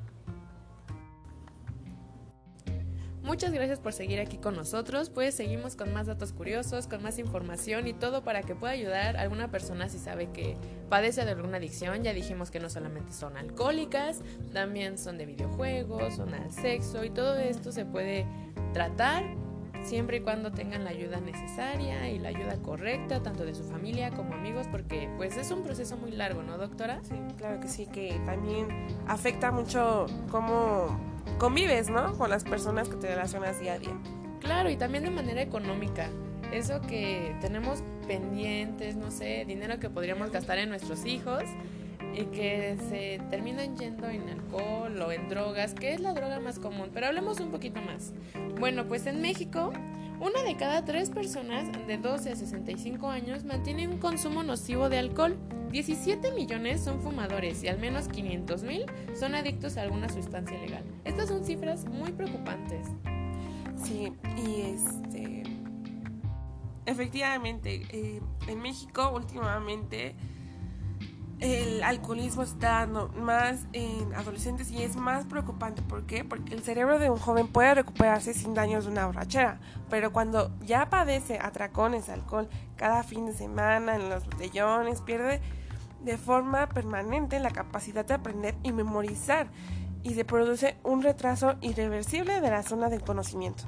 Muchas 3.39 3.53
gracias 3.53 3.79
por 3.79 3.93
seguir 3.93 4.19
aquí 4.19 4.38
con 4.38 4.53
nosotros. 4.58 5.10
Pues 5.10 5.34
seguimos 5.34 5.77
con 5.77 5.93
más 5.93 6.08
datos 6.08 6.34
curiosos, 6.34 6.88
con 6.88 7.01
más 7.01 7.19
información 7.19 7.88
y 7.88 7.93
todo 7.93 8.22
para 8.22 8.43
que 8.43 8.53
pueda 8.53 8.74
ayudar 8.74 9.15
a 9.15 9.22
alguna 9.22 9.50
persona 9.50 9.88
si 9.88 9.98
sabe 9.98 10.29
que 10.34 10.58
padece 10.89 11.24
de 11.24 11.31
alguna 11.31 11.55
adicción. 11.55 12.03
Ya 12.03 12.13
dijimos 12.13 12.51
que 12.51 12.60
no 12.60 12.69
solamente 12.69 13.13
son 13.13 13.38
alcohólicas, 13.38 14.19
también 14.51 14.98
son 14.98 15.17
de 15.17 15.25
videojuegos, 15.25 16.15
son 16.15 16.34
al 16.34 16.51
sexo 16.51 17.05
y 17.05 17.12
todo 17.12 17.38
esto 17.38 17.72
se 17.72 17.86
puede 17.86 18.25
tratar 18.74 19.24
siempre 19.84 20.17
y 20.17 20.19
cuando 20.19 20.51
tengan 20.51 20.84
la 20.84 20.89
ayuda 20.89 21.22
necesaria 21.22 22.10
y 22.10 22.19
la 22.19 22.27
ayuda 22.27 22.58
correcta, 22.62 23.24
tanto 23.24 23.46
de 23.46 23.55
su 23.55 23.63
familia 23.63 24.12
como 24.12 24.34
amigos, 24.34 24.67
porque 24.69 25.10
pues 25.15 25.38
es 25.38 25.50
un 25.51 25.63
proceso 25.63 25.96
muy 25.96 26.12
largo, 26.12 26.43
¿no, 26.43 26.58
doctora? 26.58 27.00
Sí, 27.03 27.15
claro 27.38 27.62
que 27.62 27.69
sí, 27.69 27.86
que 27.86 28.19
también 28.25 28.67
afecta 29.08 29.50
mucho 29.50 30.08
cómo 30.29 31.08
convives, 31.38 31.89
¿no? 31.89 32.17
Con 32.17 32.29
las 32.29 32.43
personas 32.43 32.89
que 32.89 32.95
te 32.95 33.07
relacionas 33.07 33.59
día 33.59 33.74
a 33.74 33.79
día. 33.79 33.98
Claro, 34.39 34.69
y 34.69 34.77
también 34.77 35.03
de 35.03 35.12
manera 35.12 35.41
económica. 35.41 36.09
Eso 36.51 36.81
que 36.81 37.36
tenemos 37.41 37.83
pendientes, 38.07 38.95
no 38.95 39.12
sé, 39.12 39.45
dinero 39.45 39.79
que 39.79 39.89
podríamos 39.89 40.31
gastar 40.31 40.57
en 40.57 40.69
nuestros 40.69 41.05
hijos 41.05 41.43
y 42.13 42.24
que 42.25 42.75
se 42.89 43.21
terminan 43.29 43.77
yendo 43.77 44.09
en 44.09 44.27
alcohol 44.29 45.00
o 45.01 45.12
en 45.12 45.29
drogas, 45.29 45.74
que 45.74 45.93
es 45.93 46.00
la 46.00 46.13
droga 46.13 46.39
más 46.39 46.57
común. 46.57 46.89
Pero 46.93 47.07
hablemos 47.07 47.39
un 47.39 47.51
poquito 47.51 47.81
más. 47.81 48.13
Bueno, 48.59 48.86
pues 48.88 49.05
en 49.05 49.21
México 49.21 49.71
una 50.19 50.43
de 50.43 50.57
cada 50.57 50.83
tres 50.83 51.09
personas 51.09 51.67
de 51.88 51.97
12 51.97 52.31
a 52.31 52.35
65 52.35 53.09
años 53.09 53.45
mantiene 53.45 53.88
un 53.88 53.97
consumo 53.99 54.43
nocivo 54.43 54.89
de 54.89 54.99
alcohol. 54.99 55.38
17 55.71 56.31
millones 56.31 56.81
son 56.81 57.01
fumadores 57.01 57.63
y 57.63 57.67
al 57.67 57.79
menos 57.79 58.07
500 58.07 58.63
mil 58.63 58.85
son 59.17 59.35
adictos 59.35 59.77
a 59.77 59.83
alguna 59.83 60.09
sustancia 60.09 60.57
legal. 60.59 60.83
Estas 61.05 61.29
son 61.29 61.45
cifras 61.45 61.85
muy 61.85 62.11
preocupantes. 62.11 62.88
Sí, 63.75 64.11
y 64.45 64.61
este... 64.61 65.43
Efectivamente, 66.85 67.83
eh, 67.91 68.19
en 68.47 68.61
México 68.61 69.11
últimamente 69.15 70.15
el 71.39 71.84
alcoholismo 71.84 72.43
está 72.43 72.79
dando 72.79 73.08
más 73.10 73.65
en 73.72 74.13
adolescentes 74.13 74.72
y 74.72 74.84
es 74.84 74.96
más 74.96 75.25
preocupante. 75.25 75.81
¿Por 75.81 76.05
qué? 76.05 76.25
Porque 76.25 76.53
el 76.53 76.63
cerebro 76.63 77.00
de 77.00 77.10
un 77.10 77.17
joven 77.17 77.48
puede 77.48 77.75
recuperarse 77.75 78.34
sin 78.34 78.53
daños 78.53 78.86
de 78.86 78.91
una 78.91 79.05
borrachera, 79.05 79.60
pero 79.89 80.12
cuando 80.12 80.51
ya 80.62 80.89
padece 80.89 81.39
atracones 81.39 82.10
alcohol 82.10 82.50
cada 82.75 83.03
fin 83.03 83.25
de 83.25 83.34
semana 83.34 83.96
en 83.96 84.10
los 84.10 84.25
botellones, 84.25 85.01
pierde 85.01 85.41
de 86.03 86.17
forma 86.17 86.67
permanente 86.67 87.39
la 87.39 87.51
capacidad 87.51 88.05
de 88.05 88.15
aprender 88.15 88.55
y 88.63 88.72
memorizar 88.72 89.48
y 90.03 90.13
se 90.13 90.25
produce 90.25 90.77
un 90.84 91.01
retraso 91.01 91.55
irreversible 91.62 92.41
de 92.41 92.50
la 92.50 92.63
zona 92.63 92.89
del 92.89 93.01
conocimiento. 93.01 93.63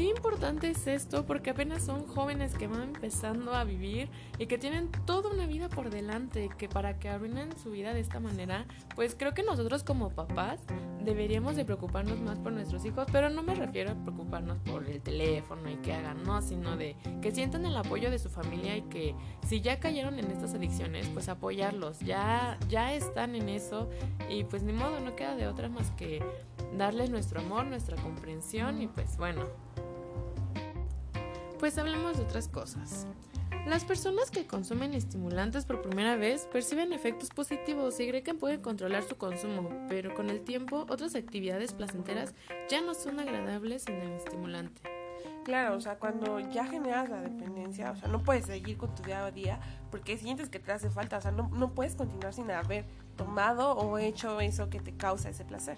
Qué 0.00 0.06
importante 0.06 0.70
es 0.70 0.86
esto 0.86 1.26
porque 1.26 1.50
apenas 1.50 1.82
son 1.82 2.06
jóvenes 2.06 2.54
que 2.54 2.66
van 2.66 2.84
empezando 2.84 3.52
a 3.52 3.64
vivir 3.64 4.08
y 4.38 4.46
que 4.46 4.56
tienen 4.56 4.90
toda 5.04 5.30
una 5.30 5.44
vida 5.44 5.68
por 5.68 5.90
delante, 5.90 6.48
que 6.56 6.70
para 6.70 6.98
que 6.98 7.10
arruinen 7.10 7.54
su 7.58 7.70
vida 7.70 7.92
de 7.92 8.00
esta 8.00 8.18
manera, 8.18 8.64
pues 8.96 9.14
creo 9.14 9.34
que 9.34 9.42
nosotros 9.42 9.84
como 9.84 10.08
papás 10.08 10.58
deberíamos 11.04 11.54
de 11.54 11.66
preocuparnos 11.66 12.18
más 12.18 12.38
por 12.38 12.52
nuestros 12.52 12.82
hijos, 12.86 13.08
pero 13.12 13.28
no 13.28 13.42
me 13.42 13.54
refiero 13.54 13.90
a 13.90 13.94
preocuparnos 13.94 14.56
por 14.60 14.88
el 14.88 15.02
teléfono 15.02 15.68
y 15.68 15.76
que 15.76 15.92
hagan, 15.92 16.22
no, 16.24 16.40
sino 16.40 16.78
de 16.78 16.96
que 17.20 17.30
sientan 17.30 17.66
el 17.66 17.76
apoyo 17.76 18.10
de 18.10 18.18
su 18.18 18.30
familia 18.30 18.78
y 18.78 18.82
que 18.82 19.14
si 19.46 19.60
ya 19.60 19.80
cayeron 19.80 20.18
en 20.18 20.30
estas 20.30 20.54
adicciones, 20.54 21.08
pues 21.08 21.28
apoyarlos, 21.28 22.00
ya, 22.00 22.58
ya 22.70 22.94
están 22.94 23.34
en 23.34 23.50
eso 23.50 23.90
y 24.30 24.44
pues 24.44 24.62
ni 24.62 24.72
modo, 24.72 24.98
no 25.00 25.14
queda 25.14 25.36
de 25.36 25.46
otra 25.46 25.68
más 25.68 25.90
que 25.90 26.22
darles 26.76 27.10
nuestro 27.10 27.40
amor, 27.40 27.66
nuestra 27.66 27.96
comprensión 27.96 28.80
y 28.80 28.86
pues 28.86 29.18
bueno, 29.18 29.44
pues 31.60 31.76
hablemos 31.76 32.16
de 32.16 32.22
otras 32.24 32.48
cosas. 32.48 33.06
Las 33.66 33.84
personas 33.84 34.30
que 34.30 34.46
consumen 34.46 34.94
estimulantes 34.94 35.66
por 35.66 35.82
primera 35.82 36.16
vez 36.16 36.48
perciben 36.50 36.94
efectos 36.94 37.28
positivos 37.28 38.00
y 38.00 38.08
creen 38.08 38.24
que 38.24 38.32
pueden 38.32 38.62
controlar 38.62 39.02
su 39.02 39.18
consumo, 39.18 39.68
pero 39.86 40.14
con 40.14 40.30
el 40.30 40.40
tiempo 40.40 40.86
otras 40.88 41.14
actividades 41.14 41.74
placenteras 41.74 42.34
ya 42.70 42.80
no 42.80 42.94
son 42.94 43.20
agradables 43.20 43.82
sin 43.82 43.96
el 43.96 44.12
estimulante. 44.12 44.80
Claro, 45.44 45.76
o 45.76 45.80
sea, 45.82 45.98
cuando 45.98 46.40
ya 46.40 46.64
generas 46.64 47.10
la 47.10 47.20
dependencia, 47.20 47.90
o 47.90 47.96
sea, 47.96 48.08
no 48.08 48.22
puedes 48.22 48.46
seguir 48.46 48.78
con 48.78 48.94
tu 48.94 49.02
día 49.02 49.26
a 49.26 49.30
día 49.30 49.60
porque 49.90 50.16
sientes 50.16 50.48
que 50.48 50.60
te 50.60 50.72
hace 50.72 50.88
falta, 50.88 51.18
o 51.18 51.20
sea, 51.20 51.30
no, 51.30 51.50
no 51.52 51.74
puedes 51.74 51.94
continuar 51.94 52.32
sin 52.32 52.50
haber 52.50 52.86
tomado 53.16 53.72
o 53.72 53.98
hecho 53.98 54.40
eso 54.40 54.70
que 54.70 54.80
te 54.80 54.96
causa 54.96 55.28
ese 55.28 55.44
placer. 55.44 55.76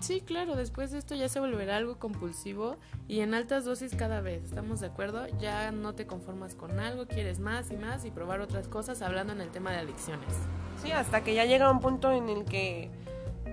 Sí, 0.00 0.20
claro, 0.20 0.56
después 0.56 0.90
de 0.90 0.98
esto 0.98 1.14
ya 1.14 1.28
se 1.28 1.40
volverá 1.40 1.76
algo 1.76 1.98
compulsivo 1.98 2.76
y 3.08 3.20
en 3.20 3.34
altas 3.34 3.64
dosis 3.64 3.94
cada 3.96 4.20
vez, 4.20 4.44
¿estamos 4.44 4.80
de 4.80 4.88
acuerdo? 4.88 5.26
Ya 5.38 5.72
no 5.72 5.94
te 5.94 6.06
conformas 6.06 6.54
con 6.54 6.78
algo, 6.78 7.06
quieres 7.06 7.40
más 7.40 7.70
y 7.70 7.76
más 7.76 8.04
y 8.04 8.10
probar 8.10 8.40
otras 8.40 8.68
cosas 8.68 9.02
hablando 9.02 9.32
en 9.32 9.40
el 9.40 9.50
tema 9.50 9.72
de 9.72 9.78
adicciones. 9.78 10.34
Sí, 10.82 10.92
hasta 10.92 11.24
que 11.24 11.34
ya 11.34 11.44
llega 11.44 11.70
un 11.70 11.80
punto 11.80 12.12
en 12.12 12.28
el 12.28 12.44
que 12.44 12.90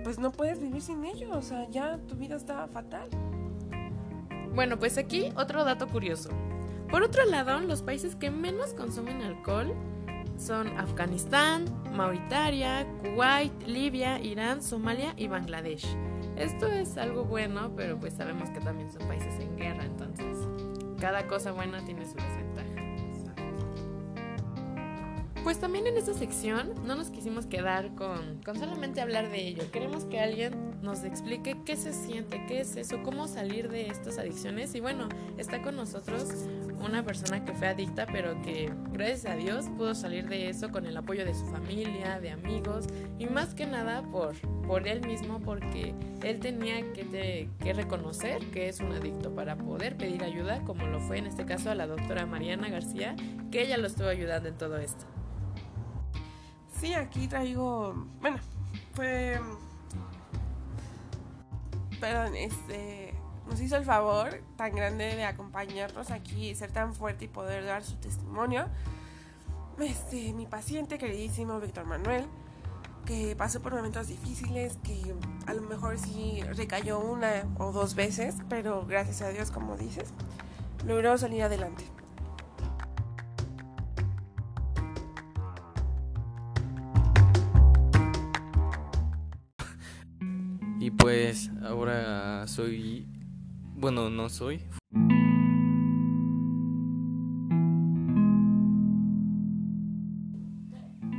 pues 0.04 0.18
no 0.18 0.32
puedes 0.32 0.60
vivir 0.60 0.82
sin 0.82 1.04
ello, 1.04 1.30
o 1.32 1.42
sea, 1.42 1.68
ya 1.70 1.98
tu 2.06 2.14
vida 2.14 2.36
está 2.36 2.68
fatal. 2.68 3.08
Bueno, 4.54 4.78
pues 4.78 4.98
aquí 4.98 5.32
otro 5.36 5.64
dato 5.64 5.88
curioso. 5.88 6.28
Por 6.90 7.02
otro 7.02 7.24
lado, 7.24 7.58
los 7.60 7.82
países 7.82 8.14
que 8.14 8.30
menos 8.30 8.74
consumen 8.74 9.22
alcohol 9.22 9.74
son 10.36 10.68
Afganistán, 10.78 11.64
Mauritania, 11.92 12.86
Kuwait, 13.00 13.52
Libia, 13.66 14.20
Irán, 14.20 14.62
Somalia 14.62 15.14
y 15.16 15.26
Bangladesh. 15.26 15.86
Esto 16.36 16.66
es 16.66 16.96
algo 16.96 17.24
bueno, 17.24 17.72
pero 17.76 17.98
pues 17.98 18.14
sabemos 18.14 18.50
que 18.50 18.60
también 18.60 18.90
son 18.90 19.06
países 19.06 19.38
en 19.40 19.56
guerra, 19.56 19.84
entonces 19.84 20.38
cada 21.00 21.26
cosa 21.26 21.52
buena 21.52 21.84
tiene 21.84 22.04
su 22.04 22.14
desventaja. 22.14 22.84
Pues 25.44 25.60
también 25.60 25.86
en 25.86 25.98
esta 25.98 26.14
sección 26.14 26.72
no 26.86 26.96
nos 26.96 27.10
quisimos 27.10 27.44
quedar 27.44 27.94
con, 27.94 28.40
con 28.42 28.58
solamente 28.58 29.02
hablar 29.02 29.30
de 29.30 29.46
ello. 29.46 29.70
Queremos 29.70 30.06
que 30.06 30.18
alguien 30.18 30.63
nos 30.84 31.02
explique 31.02 31.56
qué 31.64 31.76
se 31.76 31.92
siente, 31.92 32.44
qué 32.46 32.60
es 32.60 32.76
eso, 32.76 33.02
cómo 33.02 33.26
salir 33.26 33.70
de 33.70 33.88
estas 33.88 34.18
adicciones. 34.18 34.74
Y 34.74 34.80
bueno, 34.80 35.08
está 35.38 35.62
con 35.62 35.76
nosotros 35.76 36.46
una 36.78 37.02
persona 37.02 37.44
que 37.44 37.54
fue 37.54 37.68
adicta, 37.68 38.06
pero 38.06 38.40
que 38.42 38.70
gracias 38.92 39.24
a 39.32 39.36
Dios 39.36 39.66
pudo 39.76 39.94
salir 39.94 40.28
de 40.28 40.50
eso 40.50 40.70
con 40.70 40.84
el 40.86 40.96
apoyo 40.96 41.24
de 41.24 41.34
su 41.34 41.46
familia, 41.46 42.20
de 42.20 42.30
amigos 42.30 42.86
y 43.18 43.26
más 43.26 43.54
que 43.54 43.66
nada 43.66 44.02
por, 44.02 44.34
por 44.66 44.86
él 44.86 45.06
mismo, 45.06 45.40
porque 45.40 45.94
él 46.22 46.40
tenía 46.40 46.92
que, 46.92 47.48
que 47.58 47.72
reconocer 47.72 48.44
que 48.50 48.68
es 48.68 48.80
un 48.80 48.92
adicto 48.92 49.34
para 49.34 49.56
poder 49.56 49.96
pedir 49.96 50.22
ayuda, 50.22 50.62
como 50.64 50.86
lo 50.86 51.00
fue 51.00 51.18
en 51.18 51.26
este 51.26 51.46
caso 51.46 51.70
a 51.70 51.74
la 51.74 51.86
doctora 51.86 52.26
Mariana 52.26 52.68
García, 52.68 53.16
que 53.50 53.62
ella 53.62 53.78
lo 53.78 53.86
estuvo 53.86 54.08
ayudando 54.08 54.48
en 54.50 54.58
todo 54.58 54.76
esto. 54.76 55.06
Sí, 56.78 56.92
aquí 56.92 57.26
traigo, 57.28 57.94
bueno, 58.20 58.36
fue, 58.92 59.40
perdón, 62.00 62.36
este 62.36 63.14
nos 63.46 63.60
hizo 63.60 63.76
el 63.76 63.84
favor 63.84 64.40
tan 64.56 64.74
grande 64.74 65.16
de 65.16 65.24
acompañarnos 65.24 66.10
aquí, 66.10 66.54
ser 66.54 66.72
tan 66.72 66.94
fuerte 66.94 67.26
y 67.26 67.28
poder 67.28 67.64
dar 67.64 67.82
su 67.84 67.96
testimonio. 67.96 68.66
Este, 69.78 70.32
mi 70.32 70.46
paciente 70.46 70.98
queridísimo 70.98 71.60
Víctor 71.60 71.84
Manuel, 71.84 72.24
que 73.04 73.36
pasó 73.36 73.60
por 73.60 73.74
momentos 73.74 74.08
difíciles, 74.08 74.78
que 74.82 75.14
a 75.46 75.52
lo 75.52 75.62
mejor 75.62 75.98
sí 75.98 76.42
recayó 76.54 77.00
una 77.00 77.44
o 77.58 77.72
dos 77.72 77.94
veces, 77.94 78.36
pero 78.48 78.86
gracias 78.86 79.20
a 79.22 79.28
Dios, 79.28 79.50
como 79.50 79.76
dices, 79.76 80.14
logró 80.86 81.18
salir 81.18 81.42
adelante. 81.42 81.84
Pues 90.98 91.50
ahora 91.62 92.46
soy 92.46 93.06
bueno, 93.76 94.08
no 94.08 94.28
soy. 94.28 94.60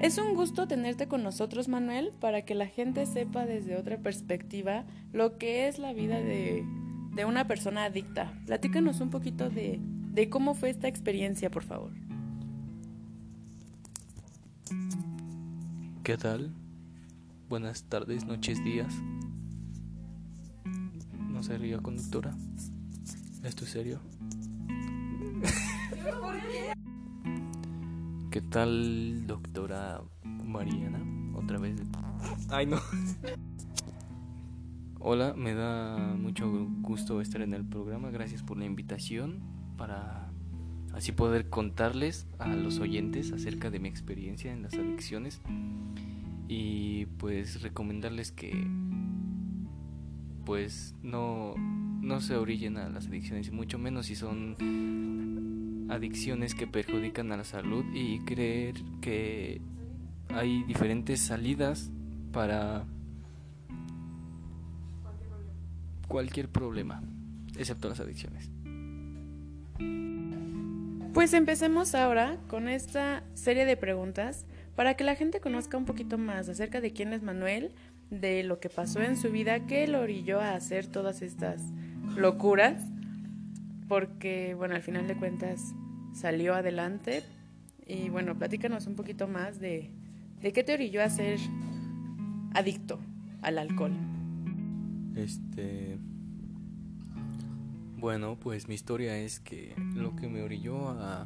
Es 0.02 0.18
un 0.18 0.36
gusto 0.36 0.68
tenerte 0.68 1.08
con 1.08 1.24
nosotros, 1.24 1.68
Manuel, 1.68 2.12
para 2.20 2.44
que 2.44 2.56
la 2.56 2.68
gente 2.68 3.06
sepa 3.06 3.46
desde 3.46 3.76
otra 3.76 3.98
perspectiva 3.98 4.86
lo 5.14 5.38
que 5.38 5.68
es 5.68 5.80
la 5.80 5.94
vida 5.94 6.20
de, 6.20 6.64
de 7.14 7.26
una 7.26 7.48
persona 7.48 7.86
adicta. 7.86 8.34
Platícanos 8.46 9.02
un 9.02 9.10
poquito 9.10 9.50
de, 9.50 9.80
de 10.12 10.30
cómo 10.30 10.54
fue 10.54 10.70
esta 10.70 10.88
experiencia, 10.88 11.50
por 11.50 11.64
favor. 11.64 11.92
¿Qué 16.04 16.18
tal? 16.18 16.52
Buenas 17.50 17.84
tardes, 17.84 18.26
noches, 18.26 18.64
días 18.64 18.94
sería 21.46 21.78
conductora? 21.78 22.36
¿Esto 23.44 23.66
es 23.66 23.70
serio? 23.70 24.00
¿Qué 28.32 28.42
tal, 28.42 29.28
doctora 29.28 30.02
Mariana? 30.24 31.06
Otra 31.36 31.60
vez. 31.60 31.80
Ay, 32.50 32.66
no. 32.66 32.80
Hola, 35.00 35.36
me 35.38 35.54
da 35.54 36.16
mucho 36.18 36.50
gusto 36.82 37.22
estar 37.22 37.44
en 37.44 37.54
el 37.54 37.64
programa. 37.64 38.10
Gracias 38.10 38.42
por 38.42 38.58
la 38.58 38.66
invitación 38.66 39.44
para 39.78 40.32
así 40.94 41.12
poder 41.12 41.52
contarles 41.52 42.26
a 42.40 42.48
los 42.48 42.80
oyentes 42.80 43.32
acerca 43.32 43.70
de 43.70 43.78
mi 43.78 43.88
experiencia 43.88 44.52
en 44.52 44.64
las 44.64 44.74
adicciones 44.74 45.42
y 46.48 47.06
pues 47.18 47.62
recomendarles 47.62 48.32
que 48.32 48.68
pues 50.46 50.96
no, 51.02 51.56
no 52.02 52.22
se 52.22 52.36
orillen 52.36 52.78
a 52.78 52.88
las 52.90 53.08
adicciones, 53.08 53.48
y 53.48 53.52
mucho 53.52 53.78
menos 53.80 54.06
si 54.06 54.16
son 54.16 54.56
adicciones 55.90 56.56
que 56.56 56.68
perjudican 56.68 57.32
a 57.32 57.38
la 57.38 57.44
salud 57.44 57.84
y 57.94 58.20
creer 58.20 58.76
que 59.02 59.62
hay 60.30 60.64
diferentes 60.64 61.20
salidas 61.20 61.92
para 62.32 62.86
cualquier 66.08 66.50
problema, 66.50 67.02
excepto 67.58 67.90
las 67.90 68.00
adicciones. 68.00 68.50
Pues 71.14 71.34
empecemos 71.34 71.96
ahora 71.96 72.38
con 72.50 72.68
esta 72.68 73.24
serie 73.36 73.66
de 73.66 73.78
preguntas 73.78 74.46
para 74.76 74.96
que 74.96 75.06
la 75.06 75.16
gente 75.16 75.40
conozca 75.40 75.78
un 75.78 75.86
poquito 75.86 76.18
más 76.18 76.50
acerca 76.50 76.82
de 76.82 76.92
quién 76.92 77.14
es 77.14 77.24
Manuel, 77.24 77.72
de 78.10 78.44
lo 78.44 78.60
que 78.60 78.70
pasó 78.70 79.02
en 79.02 79.18
su 79.18 79.32
vida 79.32 79.66
que 79.66 79.88
lo 79.88 80.02
orilló 80.02 80.40
a 80.40 80.56
hacer 80.56 80.88
todas 80.88 81.22
estas 81.22 81.62
locuras, 82.16 82.84
porque 83.88 84.54
bueno, 84.56 84.76
al 84.76 84.82
final 84.82 85.08
de 85.08 85.16
cuentas 85.16 85.74
salió 86.14 86.56
adelante 86.56 87.24
y 87.86 88.10
bueno, 88.10 88.38
platícanos 88.38 88.88
un 88.88 88.96
poquito 88.96 89.28
más 89.28 89.60
de, 89.60 89.92
de 90.42 90.54
qué 90.54 90.64
te 90.64 90.74
orilló 90.74 91.04
a 91.04 91.10
ser 91.10 91.40
adicto 92.54 93.00
al 93.42 93.58
alcohol. 93.58 93.94
Este... 95.16 95.98
Bueno, 97.98 98.38
pues 98.40 98.68
mi 98.68 98.76
historia 98.76 99.18
es 99.18 99.40
que 99.40 99.74
lo 99.96 100.16
que 100.16 100.28
me 100.28 100.44
orilló 100.44 100.90
a 100.90 101.26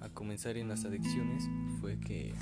a 0.00 0.08
comenzar 0.10 0.56
en 0.56 0.68
las 0.68 0.84
adicciones 0.84 1.48
fue 1.80 1.98
que 1.98 2.32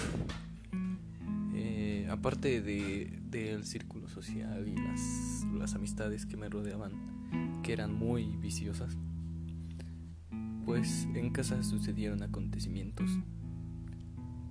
aparte 2.10 2.60
de, 2.60 3.18
del 3.30 3.64
círculo 3.64 4.08
social 4.08 4.66
y 4.68 4.76
las, 4.76 5.46
las 5.54 5.74
amistades 5.74 6.26
que 6.26 6.36
me 6.36 6.48
rodeaban, 6.48 7.60
que 7.62 7.72
eran 7.72 7.94
muy 7.94 8.36
viciosas, 8.36 8.96
pues 10.64 11.06
en 11.14 11.30
casa 11.30 11.62
sucedieron 11.62 12.22
acontecimientos 12.22 13.10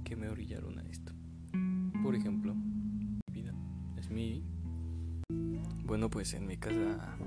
que 0.03 0.15
me 0.15 0.29
orillaron 0.29 0.79
a 0.79 0.83
esto. 0.83 1.13
Por 2.01 2.15
ejemplo, 2.15 2.55
mi 2.55 3.19
vida 3.31 3.53
es 3.97 4.09
mi... 4.09 4.43
Bueno, 5.83 6.09
pues 6.09 6.33
en 6.33 6.47
mi 6.47 6.57
casa 6.57 7.17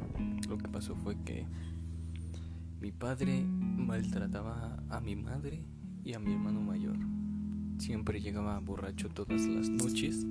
lo 0.49 0.57
que 0.59 0.69
pasó 0.69 0.97
fue 0.97 1.17
que 1.23 1.47
mi 2.81 2.93
padre 2.93 3.45
maltrataba 3.45 4.83
a 4.89 5.01
mi 5.01 5.17
madre 5.17 5.63
y 6.05 6.15
a 6.15 6.19
mi 6.19 6.33
hermano 6.33 6.61
mayor. 6.61 6.97
Siempre 7.79 8.21
llegaba 8.21 8.59
borracho 8.61 9.09
todas 9.09 9.43
las 9.47 9.69
noches 9.69 10.27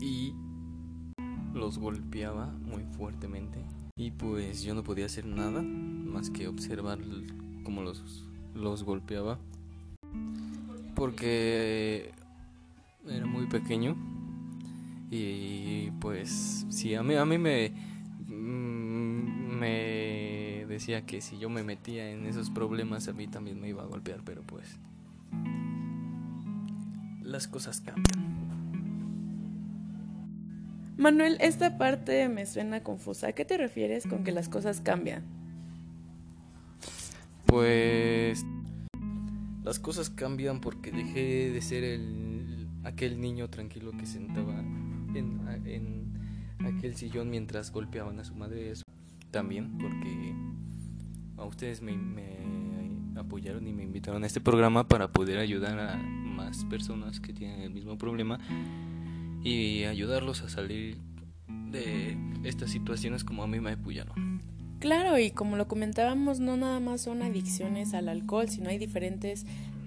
y 0.00 0.34
los 1.54 1.78
golpeaba 1.78 2.46
muy 2.46 2.84
fuertemente. 2.96 3.58
Y 3.96 4.10
pues 4.10 4.62
yo 4.62 4.74
no 4.74 4.82
podía 4.82 5.06
hacer 5.06 5.24
nada 5.24 5.62
más 5.62 6.30
que 6.30 6.48
observar 6.48 6.98
cómo 7.64 7.82
los, 7.82 8.24
los 8.54 8.84
golpeaba. 8.84 9.38
Porque 10.94 12.12
era 13.08 13.26
muy 13.26 13.46
pequeño. 13.46 13.96
Y 15.10 15.90
pues 16.00 16.66
sí, 16.68 16.94
a 16.94 17.02
mí, 17.02 17.14
a 17.14 17.24
mí 17.24 17.38
me, 17.38 17.72
mm, 18.26 19.58
me 19.58 19.95
decía 20.76 21.06
que 21.06 21.22
si 21.22 21.38
yo 21.38 21.48
me 21.48 21.62
metía 21.62 22.10
en 22.10 22.26
esos 22.26 22.50
problemas 22.50 23.08
a 23.08 23.14
mí 23.14 23.26
también 23.26 23.58
me 23.58 23.68
iba 23.68 23.82
a 23.82 23.86
golpear, 23.86 24.20
pero 24.24 24.42
pues 24.42 24.78
las 27.22 27.48
cosas 27.48 27.80
cambian. 27.80 28.26
Manuel, 30.98 31.38
esta 31.40 31.78
parte 31.78 32.28
me 32.28 32.44
suena 32.44 32.82
confusa. 32.82 33.28
¿A 33.28 33.32
qué 33.32 33.46
te 33.46 33.56
refieres 33.56 34.06
con 34.06 34.22
que 34.22 34.32
las 34.32 34.50
cosas 34.50 34.82
cambian? 34.82 35.24
Pues 37.46 38.44
las 39.64 39.78
cosas 39.78 40.10
cambian 40.10 40.60
porque 40.60 40.92
dejé 40.92 41.50
de 41.50 41.62
ser 41.62 41.84
el 41.84 42.68
aquel 42.84 43.18
niño 43.18 43.48
tranquilo 43.48 43.92
que 43.92 44.04
sentaba 44.04 44.60
en, 44.60 45.40
en 45.64 46.66
aquel 46.66 46.96
sillón 46.96 47.30
mientras 47.30 47.72
golpeaban 47.72 48.20
a 48.20 48.24
su 48.24 48.34
madre. 48.34 48.74
También 49.30 49.76
porque 49.78 50.34
a 51.36 51.44
ustedes 51.44 51.82
me, 51.82 51.96
me 51.96 53.20
apoyaron 53.20 53.66
y 53.66 53.72
me 53.72 53.82
invitaron 53.82 54.24
a 54.24 54.26
este 54.26 54.40
programa 54.40 54.88
para 54.88 55.12
poder 55.12 55.38
ayudar 55.38 55.78
a 55.78 55.96
más 55.96 56.64
personas 56.66 57.20
que 57.20 57.32
tienen 57.32 57.60
el 57.60 57.70
mismo 57.70 57.98
problema 57.98 58.38
y 59.42 59.84
ayudarlos 59.84 60.42
a 60.42 60.48
salir 60.48 60.98
de 61.70 62.16
estas 62.44 62.70
situaciones 62.70 63.24
como 63.24 63.42
a 63.42 63.46
mí 63.46 63.60
me 63.60 63.72
apoyaron. 63.72 64.40
Claro, 64.78 65.18
y 65.18 65.30
como 65.30 65.56
lo 65.56 65.66
comentábamos, 65.68 66.38
no 66.38 66.56
nada 66.56 66.80
más 66.80 67.00
son 67.00 67.22
adicciones 67.22 67.94
al 67.94 68.08
alcohol, 68.08 68.48
sino 68.48 68.68
hay 68.68 68.78
diferentes 68.78 69.46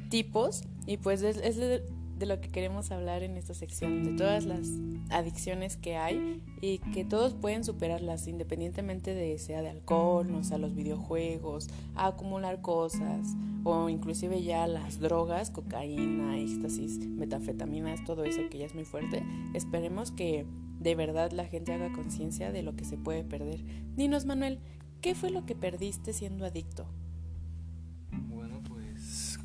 tipos 0.09 0.63
y 0.87 0.97
pues 0.97 1.21
es, 1.21 1.37
es 1.37 1.81
de, 2.19 2.25
lo 2.25 2.41
que 2.41 2.49
queremos 2.49 2.91
hablar 2.91 3.23
en 3.23 3.37
esta 3.37 3.53
sección, 3.53 4.03
de 4.03 4.11
todas 4.11 4.45
las 4.45 4.67
adicciones 5.09 5.77
que 5.77 5.97
hay 5.97 6.41
y 6.61 6.79
que 6.93 7.05
todos 7.05 7.33
pueden 7.33 7.63
superarlas 7.63 8.27
independientemente 8.27 9.13
de 9.13 9.37
sea 9.39 9.61
de 9.61 9.69
alcohol, 9.69 10.31
no 10.31 10.43
sea 10.43 10.57
los 10.57 10.75
videojuegos, 10.75 11.69
a 11.95 12.07
acumular 12.07 12.61
cosas 12.61 13.35
o 13.63 13.89
inclusive 13.89 14.43
ya 14.43 14.67
las 14.67 14.99
drogas, 14.99 15.49
cocaína, 15.49 16.37
éxtasis, 16.37 16.99
metafetaminas, 16.99 18.03
todo 18.03 18.23
eso 18.23 18.41
que 18.49 18.59
ya 18.59 18.65
es 18.65 18.75
muy 18.75 18.85
fuerte. 18.85 19.23
Esperemos 19.53 20.11
que 20.11 20.45
de 20.79 20.95
verdad 20.95 21.31
la 21.31 21.45
gente 21.45 21.73
haga 21.73 21.91
conciencia 21.91 22.51
de 22.51 22.63
lo 22.63 22.75
que 22.75 22.85
se 22.85 22.97
puede 22.97 23.23
perder. 23.23 23.63
Dinos 23.95 24.25
Manuel, 24.25 24.59
¿qué 25.01 25.15
fue 25.15 25.29
lo 25.29 25.45
que 25.45 25.55
perdiste 25.55 26.13
siendo 26.13 26.45
adicto? 26.45 26.87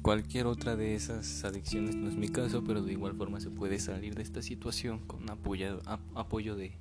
Cualquier 0.04 0.44
otra 0.44 0.76
de 0.76 0.94
esas 0.94 1.46
adicciones 1.46 1.96
no 1.96 2.10
es 2.10 2.14
mi 2.14 2.28
caso, 2.28 2.62
pero 2.62 2.82
de 2.82 2.92
igual 2.92 3.14
forma 3.14 3.40
se 3.40 3.48
puede 3.48 3.78
salir 3.78 4.14
de 4.14 4.22
esta 4.22 4.42
situación 4.42 4.98
con 4.98 5.30
apoyo, 5.30 5.80
apoyo 6.14 6.56
de, 6.56 6.72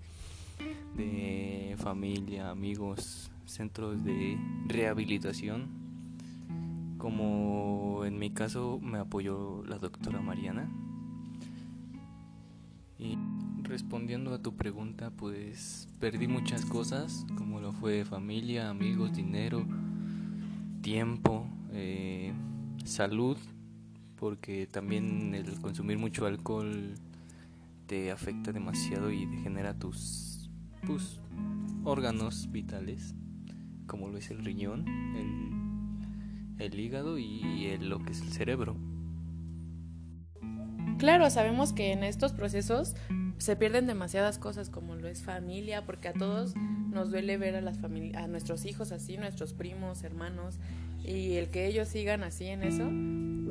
de 0.98 1.78
familia, 1.78 2.50
amigos, 2.50 3.32
centros 3.46 4.04
de 4.04 4.38
rehabilitación 4.68 5.70
como 6.98 8.04
en 8.04 8.20
mi 8.20 8.30
caso 8.30 8.78
me 8.82 8.98
apoyó 8.98 9.64
la 9.68 9.78
doctora 9.78 10.20
Mariana. 10.20 10.70
Y 13.00 13.18
respondiendo 13.64 14.34
a 14.34 14.42
tu 14.42 14.58
pregunta, 14.58 15.12
pues 15.12 15.88
perdí 16.02 16.28
muchas 16.28 16.66
cosas, 16.66 17.26
como 17.38 17.62
lo 17.62 17.72
fue 17.72 18.04
familia, 18.04 18.70
amigos, 18.70 19.14
dinero, 19.16 19.66
tiempo, 20.82 21.46
eh, 21.72 22.34
salud, 22.84 23.38
porque 24.16 24.68
también 24.68 25.34
el 25.34 25.60
consumir 25.60 25.98
mucho 25.98 26.26
alcohol 26.26 26.94
te 27.88 28.12
afecta 28.12 28.52
demasiado 28.52 29.12
y 29.12 29.28
genera 29.44 29.78
tus, 29.78 30.50
tus 30.86 31.20
órganos 31.84 32.52
vitales, 32.52 33.16
como 33.88 34.08
lo 34.10 34.18
es 34.18 34.32
el 34.32 34.44
riñón, 34.44 34.88
el 34.88 35.54
el 36.60 36.80
hígado 36.80 37.18
y 37.18 37.68
el, 37.68 37.90
lo 37.90 38.00
que 38.00 38.12
es 38.12 38.22
el 38.22 38.32
cerebro. 38.32 38.76
Claro, 40.98 41.30
sabemos 41.30 41.74
que 41.74 41.92
en 41.92 42.04
estos 42.04 42.34
procesos 42.34 42.96
se 43.38 43.56
pierden 43.56 43.88
demasiadas 43.88 44.38
cosas 44.38 44.70
como 44.70 44.96
lo 44.96 45.08
es 45.08 45.24
familia, 45.24 45.86
porque 45.86 46.08
a 46.08 46.14
todos 46.14 46.56
nos 46.56 47.10
duele 47.10 47.38
ver 47.38 47.56
a 47.56 47.62
las 47.62 47.80
a 47.84 48.28
nuestros 48.28 48.66
hijos 48.66 48.92
así, 48.92 49.18
nuestros 49.18 49.54
primos, 49.54 50.04
hermanos, 50.04 50.60
y 51.04 51.36
el 51.36 51.50
que 51.50 51.68
ellos 51.68 51.88
sigan 51.90 52.24
así 52.24 52.46
en 52.48 52.64
eso, 52.64 52.90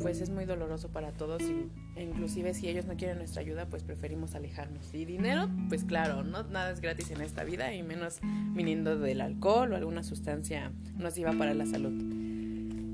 pues 0.03 0.21
es 0.21 0.31
muy 0.31 0.47
doloroso 0.47 0.89
para 0.89 1.13
todos 1.13 1.43
y 1.43 1.69
e 1.97 2.03
inclusive 2.03 2.55
si 2.55 2.69
ellos 2.69 2.87
no 2.87 2.97
quieren 2.97 3.19
nuestra 3.19 3.43
ayuda, 3.43 3.67
pues 3.67 3.83
preferimos 3.83 4.35
alejarnos. 4.35 4.93
Y 4.95 5.05
dinero, 5.05 5.49
pues 5.69 5.85
claro, 5.85 6.23
no 6.25 6.43
nada 6.45 6.71
es 6.71 6.81
gratis 6.81 7.11
en 7.11 7.21
esta 7.21 7.45
vida 7.45 7.75
y 7.75 7.83
menos 7.83 8.21
viniendo 8.55 8.99
del 8.99 9.21
alcohol 9.21 9.73
o 9.73 9.77
alguna 9.77 10.03
sustancia 10.03 10.73
nociva 10.97 11.33
para 11.33 11.53
la 11.53 11.67
salud. 11.67 11.93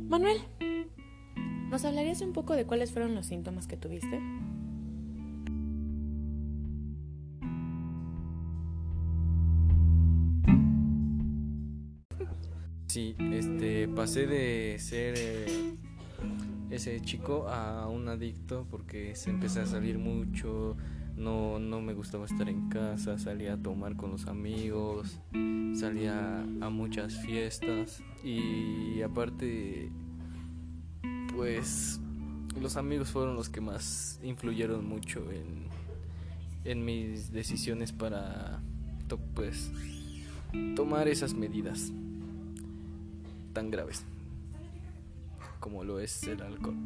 Manuel, 0.09 0.39
¿nos 1.71 1.85
hablarías 1.85 2.21
un 2.21 2.33
poco 2.33 2.55
de 2.55 2.65
cuáles 2.65 2.91
fueron 2.91 3.15
los 3.15 3.27
síntomas 3.27 3.67
que 3.69 3.77
tuviste? 3.77 4.21
Sí, 12.99 13.15
este, 13.31 13.87
pasé 13.87 14.27
de 14.27 14.77
ser 14.81 15.15
eh, 15.17 15.77
ese 16.69 17.01
chico 17.01 17.47
a 17.49 17.87
un 17.87 18.09
adicto 18.09 18.67
porque 18.73 19.15
se 19.15 19.31
empecé 19.31 19.61
a 19.61 19.67
salir 19.67 19.99
mucho, 19.99 20.77
no, 21.17 21.61
no 21.61 21.81
me 21.81 21.95
gustaba 21.95 22.25
estar 22.25 22.49
en 22.49 22.69
casa, 22.69 23.17
salía 23.17 23.53
a 23.53 23.57
tomar 23.57 23.95
con 23.95 24.11
los 24.11 24.27
amigos, 24.27 25.21
salía 25.79 26.41
a 26.61 26.71
muchas 26.71 27.15
fiestas 27.21 28.03
y 28.25 29.01
aparte 29.03 29.93
pues 31.37 32.01
los 32.61 32.77
amigos 32.77 33.11
fueron 33.11 33.37
los 33.37 33.49
que 33.49 33.61
más 33.61 34.19
influyeron 34.25 34.85
mucho 34.85 35.23
en, 35.31 35.69
en 36.65 36.85
mis 36.85 37.31
decisiones 37.31 37.93
para 37.93 38.61
pues 39.37 39.71
tomar 40.75 41.07
esas 41.07 41.33
medidas 41.33 41.93
tan 43.53 43.71
graves 43.71 44.05
como 45.61 45.85
lo 45.85 46.01
es 46.01 46.23
el 46.25 46.43
alcohol. 46.43 46.77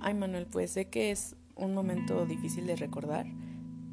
Ay 0.00 0.14
Manuel, 0.14 0.46
pues 0.46 0.72
sé 0.72 0.86
que 0.86 1.10
es 1.10 1.36
un 1.54 1.74
momento 1.74 2.26
difícil 2.26 2.66
de 2.66 2.76
recordar 2.76 3.26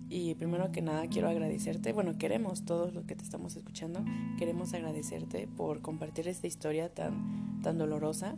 y 0.09 0.35
primero 0.35 0.71
que 0.71 0.81
nada 0.81 1.07
quiero 1.07 1.29
agradecerte, 1.29 1.93
bueno, 1.93 2.17
queremos 2.17 2.65
todos 2.65 2.93
los 2.93 3.05
que 3.05 3.15
te 3.15 3.23
estamos 3.23 3.55
escuchando, 3.55 4.03
queremos 4.37 4.73
agradecerte 4.73 5.47
por 5.47 5.81
compartir 5.81 6.27
esta 6.27 6.47
historia 6.47 6.93
tan, 6.93 7.61
tan 7.61 7.77
dolorosa 7.77 8.35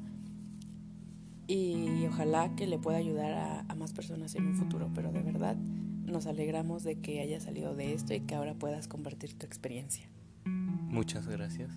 y 1.48 2.06
ojalá 2.06 2.56
que 2.56 2.68
le 2.68 2.78
pueda 2.78 2.98
ayudar 2.98 3.34
a, 3.34 3.60
a, 3.62 3.76
más 3.76 3.92
personas 3.92 4.36
en 4.36 4.46
un 4.46 4.56
futuro, 4.56 4.92
pero 4.94 5.12
de 5.12 5.22
verdad 5.22 5.58
nos 6.06 6.28
alegramos 6.28 6.84
de 6.84 7.00
que 7.00 7.22
hayas 7.22 7.44
salido 7.44 7.76
de 7.76 7.94
esto 7.94 8.14
y 8.14 8.20
que 8.20 8.36
ahora 8.36 8.54
puedas 8.54 8.88
compartir 8.88 9.34
tu 9.34 9.46
experiencia. 9.46 10.08
Muchas 10.46 11.28
gracias. 11.28 11.72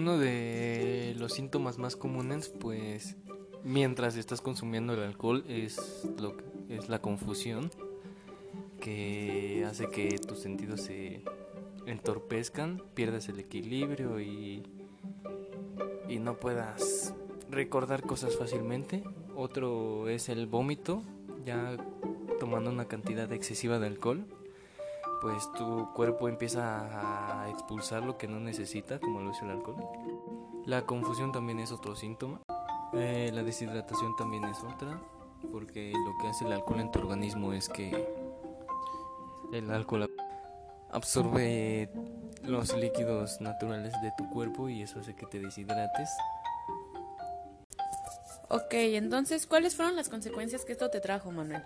Uno 0.00 0.16
de 0.16 1.14
los 1.18 1.34
síntomas 1.34 1.76
más 1.76 1.94
comunes, 1.94 2.48
pues, 2.48 3.18
mientras 3.64 4.16
estás 4.16 4.40
consumiendo 4.40 4.94
el 4.94 5.00
alcohol, 5.00 5.44
es 5.46 6.08
lo 6.18 6.38
es 6.70 6.88
la 6.88 7.02
confusión, 7.02 7.70
que 8.80 9.62
hace 9.68 9.90
que 9.90 10.18
tus 10.18 10.38
sentidos 10.38 10.80
se 10.80 11.22
entorpezcan, 11.84 12.82
pierdas 12.94 13.28
el 13.28 13.40
equilibrio 13.40 14.18
y, 14.20 14.62
y 16.08 16.18
no 16.18 16.40
puedas 16.40 17.12
recordar 17.50 18.00
cosas 18.00 18.38
fácilmente. 18.38 19.04
Otro 19.36 20.08
es 20.08 20.30
el 20.30 20.46
vómito, 20.46 21.02
ya 21.44 21.76
tomando 22.38 22.70
una 22.70 22.86
cantidad 22.86 23.30
excesiva 23.34 23.78
de 23.78 23.88
alcohol, 23.88 24.24
pues 25.20 25.50
tu 25.52 25.92
cuerpo 25.92 26.28
empieza 26.28 27.42
a 27.42 27.48
expulsar 27.50 28.02
lo 28.02 28.16
que 28.16 28.26
no 28.28 28.40
necesita, 28.40 28.98
como 28.98 29.20
lo 29.20 29.30
es 29.30 29.42
el 29.42 29.50
alcohol. 29.50 29.76
La 30.64 30.82
confusión 30.82 31.32
también 31.32 31.60
es 31.60 31.72
otro 31.72 31.94
síntoma. 31.94 32.40
Eh, 32.92 33.30
la 33.32 33.42
deshidratación 33.42 34.16
también 34.16 34.44
es 34.44 34.58
otra, 34.62 35.00
porque 35.52 35.92
lo 35.92 36.12
que 36.20 36.28
hace 36.28 36.44
el 36.44 36.52
alcohol 36.52 36.80
en 36.80 36.90
tu 36.90 36.98
organismo 36.98 37.52
es 37.52 37.68
que 37.68 38.06
el 39.52 39.70
alcohol 39.70 40.10
absorbe 40.90 41.90
los 42.42 42.74
líquidos 42.76 43.40
naturales 43.40 43.92
de 44.02 44.12
tu 44.16 44.28
cuerpo 44.30 44.68
y 44.68 44.82
eso 44.82 45.00
hace 45.00 45.14
que 45.14 45.26
te 45.26 45.38
deshidrates. 45.38 46.10
Ok, 48.48 48.72
entonces, 48.72 49.46
¿cuáles 49.46 49.76
fueron 49.76 49.94
las 49.94 50.08
consecuencias 50.08 50.64
que 50.64 50.72
esto 50.72 50.90
te 50.90 51.00
trajo, 51.00 51.30
Manuel? 51.30 51.62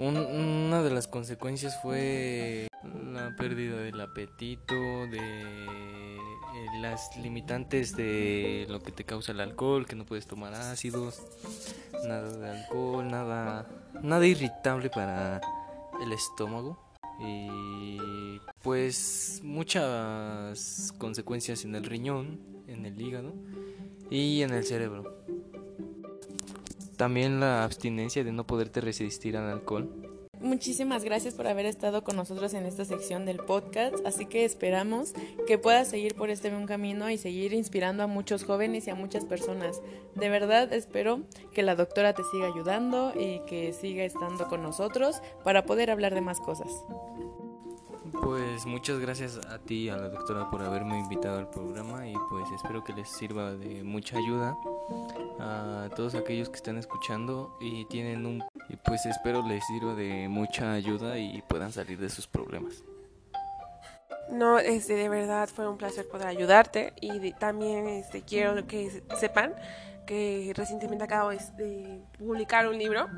Una 0.00 0.82
de 0.82 0.90
las 0.90 1.06
consecuencias 1.06 1.80
fue 1.82 2.68
la 3.12 3.34
pérdida 3.36 3.76
del 3.76 4.00
apetito, 4.00 4.74
de 4.74 5.18
eh, 5.18 6.18
las 6.80 7.16
limitantes 7.18 7.94
de 7.94 8.66
lo 8.70 8.80
que 8.80 8.92
te 8.92 9.04
causa 9.04 9.32
el 9.32 9.40
alcohol, 9.40 9.86
que 9.86 9.96
no 9.96 10.06
puedes 10.06 10.26
tomar 10.26 10.54
ácidos, 10.54 11.22
nada 12.06 12.34
de 12.34 12.50
alcohol, 12.60 13.08
nada, 13.08 13.68
nada 14.02 14.26
irritable 14.26 14.88
para 14.88 15.40
el 16.02 16.12
estómago 16.12 16.78
y 17.20 18.40
pues 18.62 19.40
muchas 19.44 20.94
consecuencias 20.96 21.64
en 21.66 21.74
el 21.74 21.84
riñón, 21.84 22.40
en 22.66 22.86
el 22.86 22.98
hígado 22.98 23.34
y 24.08 24.40
en 24.40 24.54
el 24.54 24.64
cerebro. 24.64 25.19
También 27.00 27.40
la 27.40 27.64
abstinencia 27.64 28.22
de 28.22 28.30
no 28.30 28.46
poderte 28.46 28.82
resistir 28.82 29.34
al 29.34 29.48
alcohol 29.48 29.88
Muchísimas 30.38 31.02
gracias 31.02 31.32
por 31.32 31.46
haber 31.46 31.64
estado 31.64 32.04
con 32.04 32.14
nosotros 32.14 32.52
en 32.52 32.66
esta 32.66 32.84
sección 32.84 33.24
del 33.24 33.38
podcast, 33.38 33.96
así 34.04 34.26
que 34.26 34.44
esperamos 34.44 35.14
que 35.46 35.56
puedas 35.56 35.88
seguir 35.88 36.14
por 36.14 36.28
este 36.28 36.50
buen 36.50 36.66
camino 36.66 37.08
y 37.08 37.16
seguir 37.16 37.54
inspirando 37.54 38.02
a 38.02 38.06
muchos 38.06 38.44
jóvenes 38.44 38.86
y 38.86 38.90
a 38.90 38.94
muchas 38.94 39.24
personas. 39.24 39.80
De 40.14 40.28
verdad 40.28 40.70
espero 40.74 41.22
que 41.54 41.62
la 41.62 41.74
doctora 41.74 42.12
te 42.12 42.22
siga 42.24 42.48
ayudando 42.48 43.14
y 43.18 43.40
que 43.46 43.72
siga 43.72 44.04
estando 44.04 44.46
con 44.48 44.62
nosotros 44.62 45.22
para 45.42 45.64
poder 45.64 45.90
hablar 45.90 46.14
de 46.14 46.20
más 46.20 46.38
cosas. 46.38 46.68
Pues 48.22 48.66
muchas 48.66 48.98
gracias 48.98 49.40
a 49.46 49.58
ti, 49.58 49.88
a 49.88 49.96
la 49.96 50.10
doctora, 50.10 50.50
por 50.50 50.60
haberme 50.60 50.98
invitado 50.98 51.38
al 51.38 51.48
programa 51.48 52.06
y 52.06 52.12
pues 52.28 52.44
espero 52.54 52.84
que 52.84 52.92
les 52.92 53.08
sirva 53.08 53.52
de 53.52 53.84
mucha 53.84 54.18
ayuda 54.18 54.54
a 55.40 55.88
todos 55.96 56.14
aquellos 56.14 56.48
que 56.48 56.56
están 56.56 56.76
escuchando 56.76 57.56
y 57.60 57.84
tienen 57.86 58.26
un... 58.26 58.44
Y 58.68 58.76
pues 58.76 59.06
espero 59.06 59.46
les 59.46 59.64
sirva 59.66 59.94
de 59.94 60.28
mucha 60.28 60.72
ayuda 60.72 61.18
y 61.18 61.42
puedan 61.42 61.72
salir 61.72 61.98
de 61.98 62.10
sus 62.10 62.26
problemas. 62.26 62.84
No, 64.30 64.58
este, 64.58 64.94
de 64.94 65.08
verdad 65.08 65.48
fue 65.48 65.68
un 65.68 65.76
placer 65.76 66.06
poder 66.06 66.28
ayudarte 66.28 66.92
y 67.00 67.32
también 67.32 67.88
este, 67.88 68.22
quiero 68.22 68.66
que 68.66 69.02
sepan 69.18 69.54
que 70.06 70.52
recientemente 70.54 71.04
acabo 71.04 71.30
de 71.30 72.00
publicar 72.18 72.68
un 72.68 72.78
libro 72.78 73.08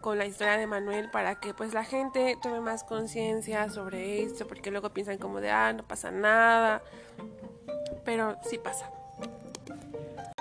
con 0.00 0.16
la 0.16 0.26
historia 0.26 0.56
de 0.56 0.66
Manuel 0.66 1.10
para 1.10 1.40
que 1.40 1.54
pues 1.54 1.74
la 1.74 1.84
gente 1.84 2.36
tome 2.40 2.60
más 2.60 2.84
conciencia 2.84 3.68
sobre 3.68 4.22
esto, 4.22 4.46
porque 4.46 4.70
luego 4.70 4.90
piensan 4.90 5.18
como 5.18 5.40
de, 5.40 5.50
ah, 5.50 5.72
no 5.72 5.82
pasa 5.86 6.10
nada, 6.10 6.82
pero 8.04 8.36
sí 8.48 8.58
pasa. 8.58 8.90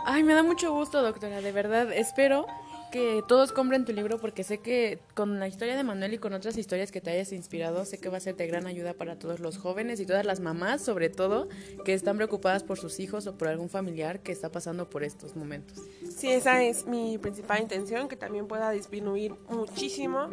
Ay, 0.05 0.23
me 0.23 0.33
da 0.33 0.43
mucho 0.43 0.71
gusto, 0.71 1.01
doctora, 1.01 1.41
de 1.41 1.51
verdad. 1.51 1.91
Espero 1.91 2.45
que 2.91 3.21
todos 3.27 3.51
compren 3.51 3.83
tu 3.83 3.91
libro 3.91 4.17
porque 4.17 4.43
sé 4.43 4.59
que 4.59 4.99
con 5.13 5.39
la 5.39 5.47
historia 5.47 5.75
de 5.75 5.83
Manuel 5.83 6.13
y 6.13 6.17
con 6.17 6.33
otras 6.33 6.57
historias 6.57 6.91
que 6.91 7.01
te 7.01 7.11
hayas 7.11 7.33
inspirado, 7.33 7.83
sé 7.85 7.97
que 7.97 8.09
va 8.09 8.17
a 8.17 8.21
ser 8.21 8.35
de 8.37 8.47
gran 8.47 8.65
ayuda 8.65 8.93
para 8.93 9.19
todos 9.19 9.39
los 9.39 9.57
jóvenes 9.57 9.99
y 9.99 10.05
todas 10.05 10.25
las 10.25 10.39
mamás, 10.39 10.81
sobre 10.81 11.09
todo, 11.09 11.49
que 11.83 11.93
están 11.93 12.15
preocupadas 12.15 12.63
por 12.63 12.79
sus 12.79 12.99
hijos 12.99 13.27
o 13.27 13.37
por 13.37 13.49
algún 13.49 13.69
familiar 13.69 14.21
que 14.21 14.31
está 14.31 14.49
pasando 14.49 14.89
por 14.89 15.03
estos 15.03 15.35
momentos. 15.35 15.79
Sí, 16.15 16.29
esa 16.29 16.63
es 16.63 16.85
mi 16.87 17.17
principal 17.17 17.61
intención, 17.61 18.07
que 18.07 18.15
también 18.15 18.47
pueda 18.47 18.71
disminuir 18.71 19.35
muchísimo 19.49 20.29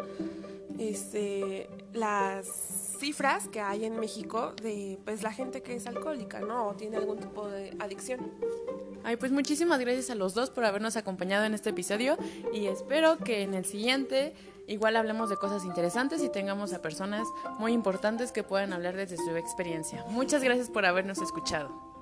este, 0.79 1.69
las 1.93 2.84
cifras 2.99 3.49
que 3.49 3.61
hay 3.61 3.85
en 3.85 3.99
México 3.99 4.53
de 4.63 4.99
pues 5.05 5.23
la 5.23 5.33
gente 5.33 5.63
que 5.63 5.75
es 5.75 5.87
alcohólica, 5.87 6.41
¿no? 6.41 6.69
O 6.69 6.75
tiene 6.75 6.97
algún 6.97 7.19
tipo 7.19 7.49
de 7.49 7.77
adicción. 7.79 8.33
Ay, 9.05 9.17
pues 9.17 9.33
muchísimas 9.33 9.81
gracias 9.81 10.11
a 10.11 10.15
los 10.15 10.35
dos 10.35 10.51
por 10.51 10.65
habernos 10.65 10.97
acompañado 10.97 11.45
en 11.45 11.55
este 11.55 11.71
episodio 11.71 12.17
y 12.53 12.67
espero 12.67 13.19
que 13.19 13.43
en 13.43 13.55
el 13.55 13.65
siguiente 13.65 14.35
igual 14.67 14.97
hablemos 14.97 15.29
de 15.29 15.37
cosas 15.37 15.65
interesantes 15.65 16.23
y 16.23 16.31
tengamos 16.31 16.73
a 16.73 16.81
personas 16.81 17.27
muy 17.59 17.73
importantes 17.73 18.33
que 18.33 18.43
puedan 18.43 18.73
hablar 18.73 18.97
desde 18.97 19.17
su 19.17 19.37
experiencia. 19.37 20.05
Muchas 20.09 20.43
gracias 20.43 20.71
por 20.71 20.87
habernos 20.87 21.19
escuchado. 21.19 21.94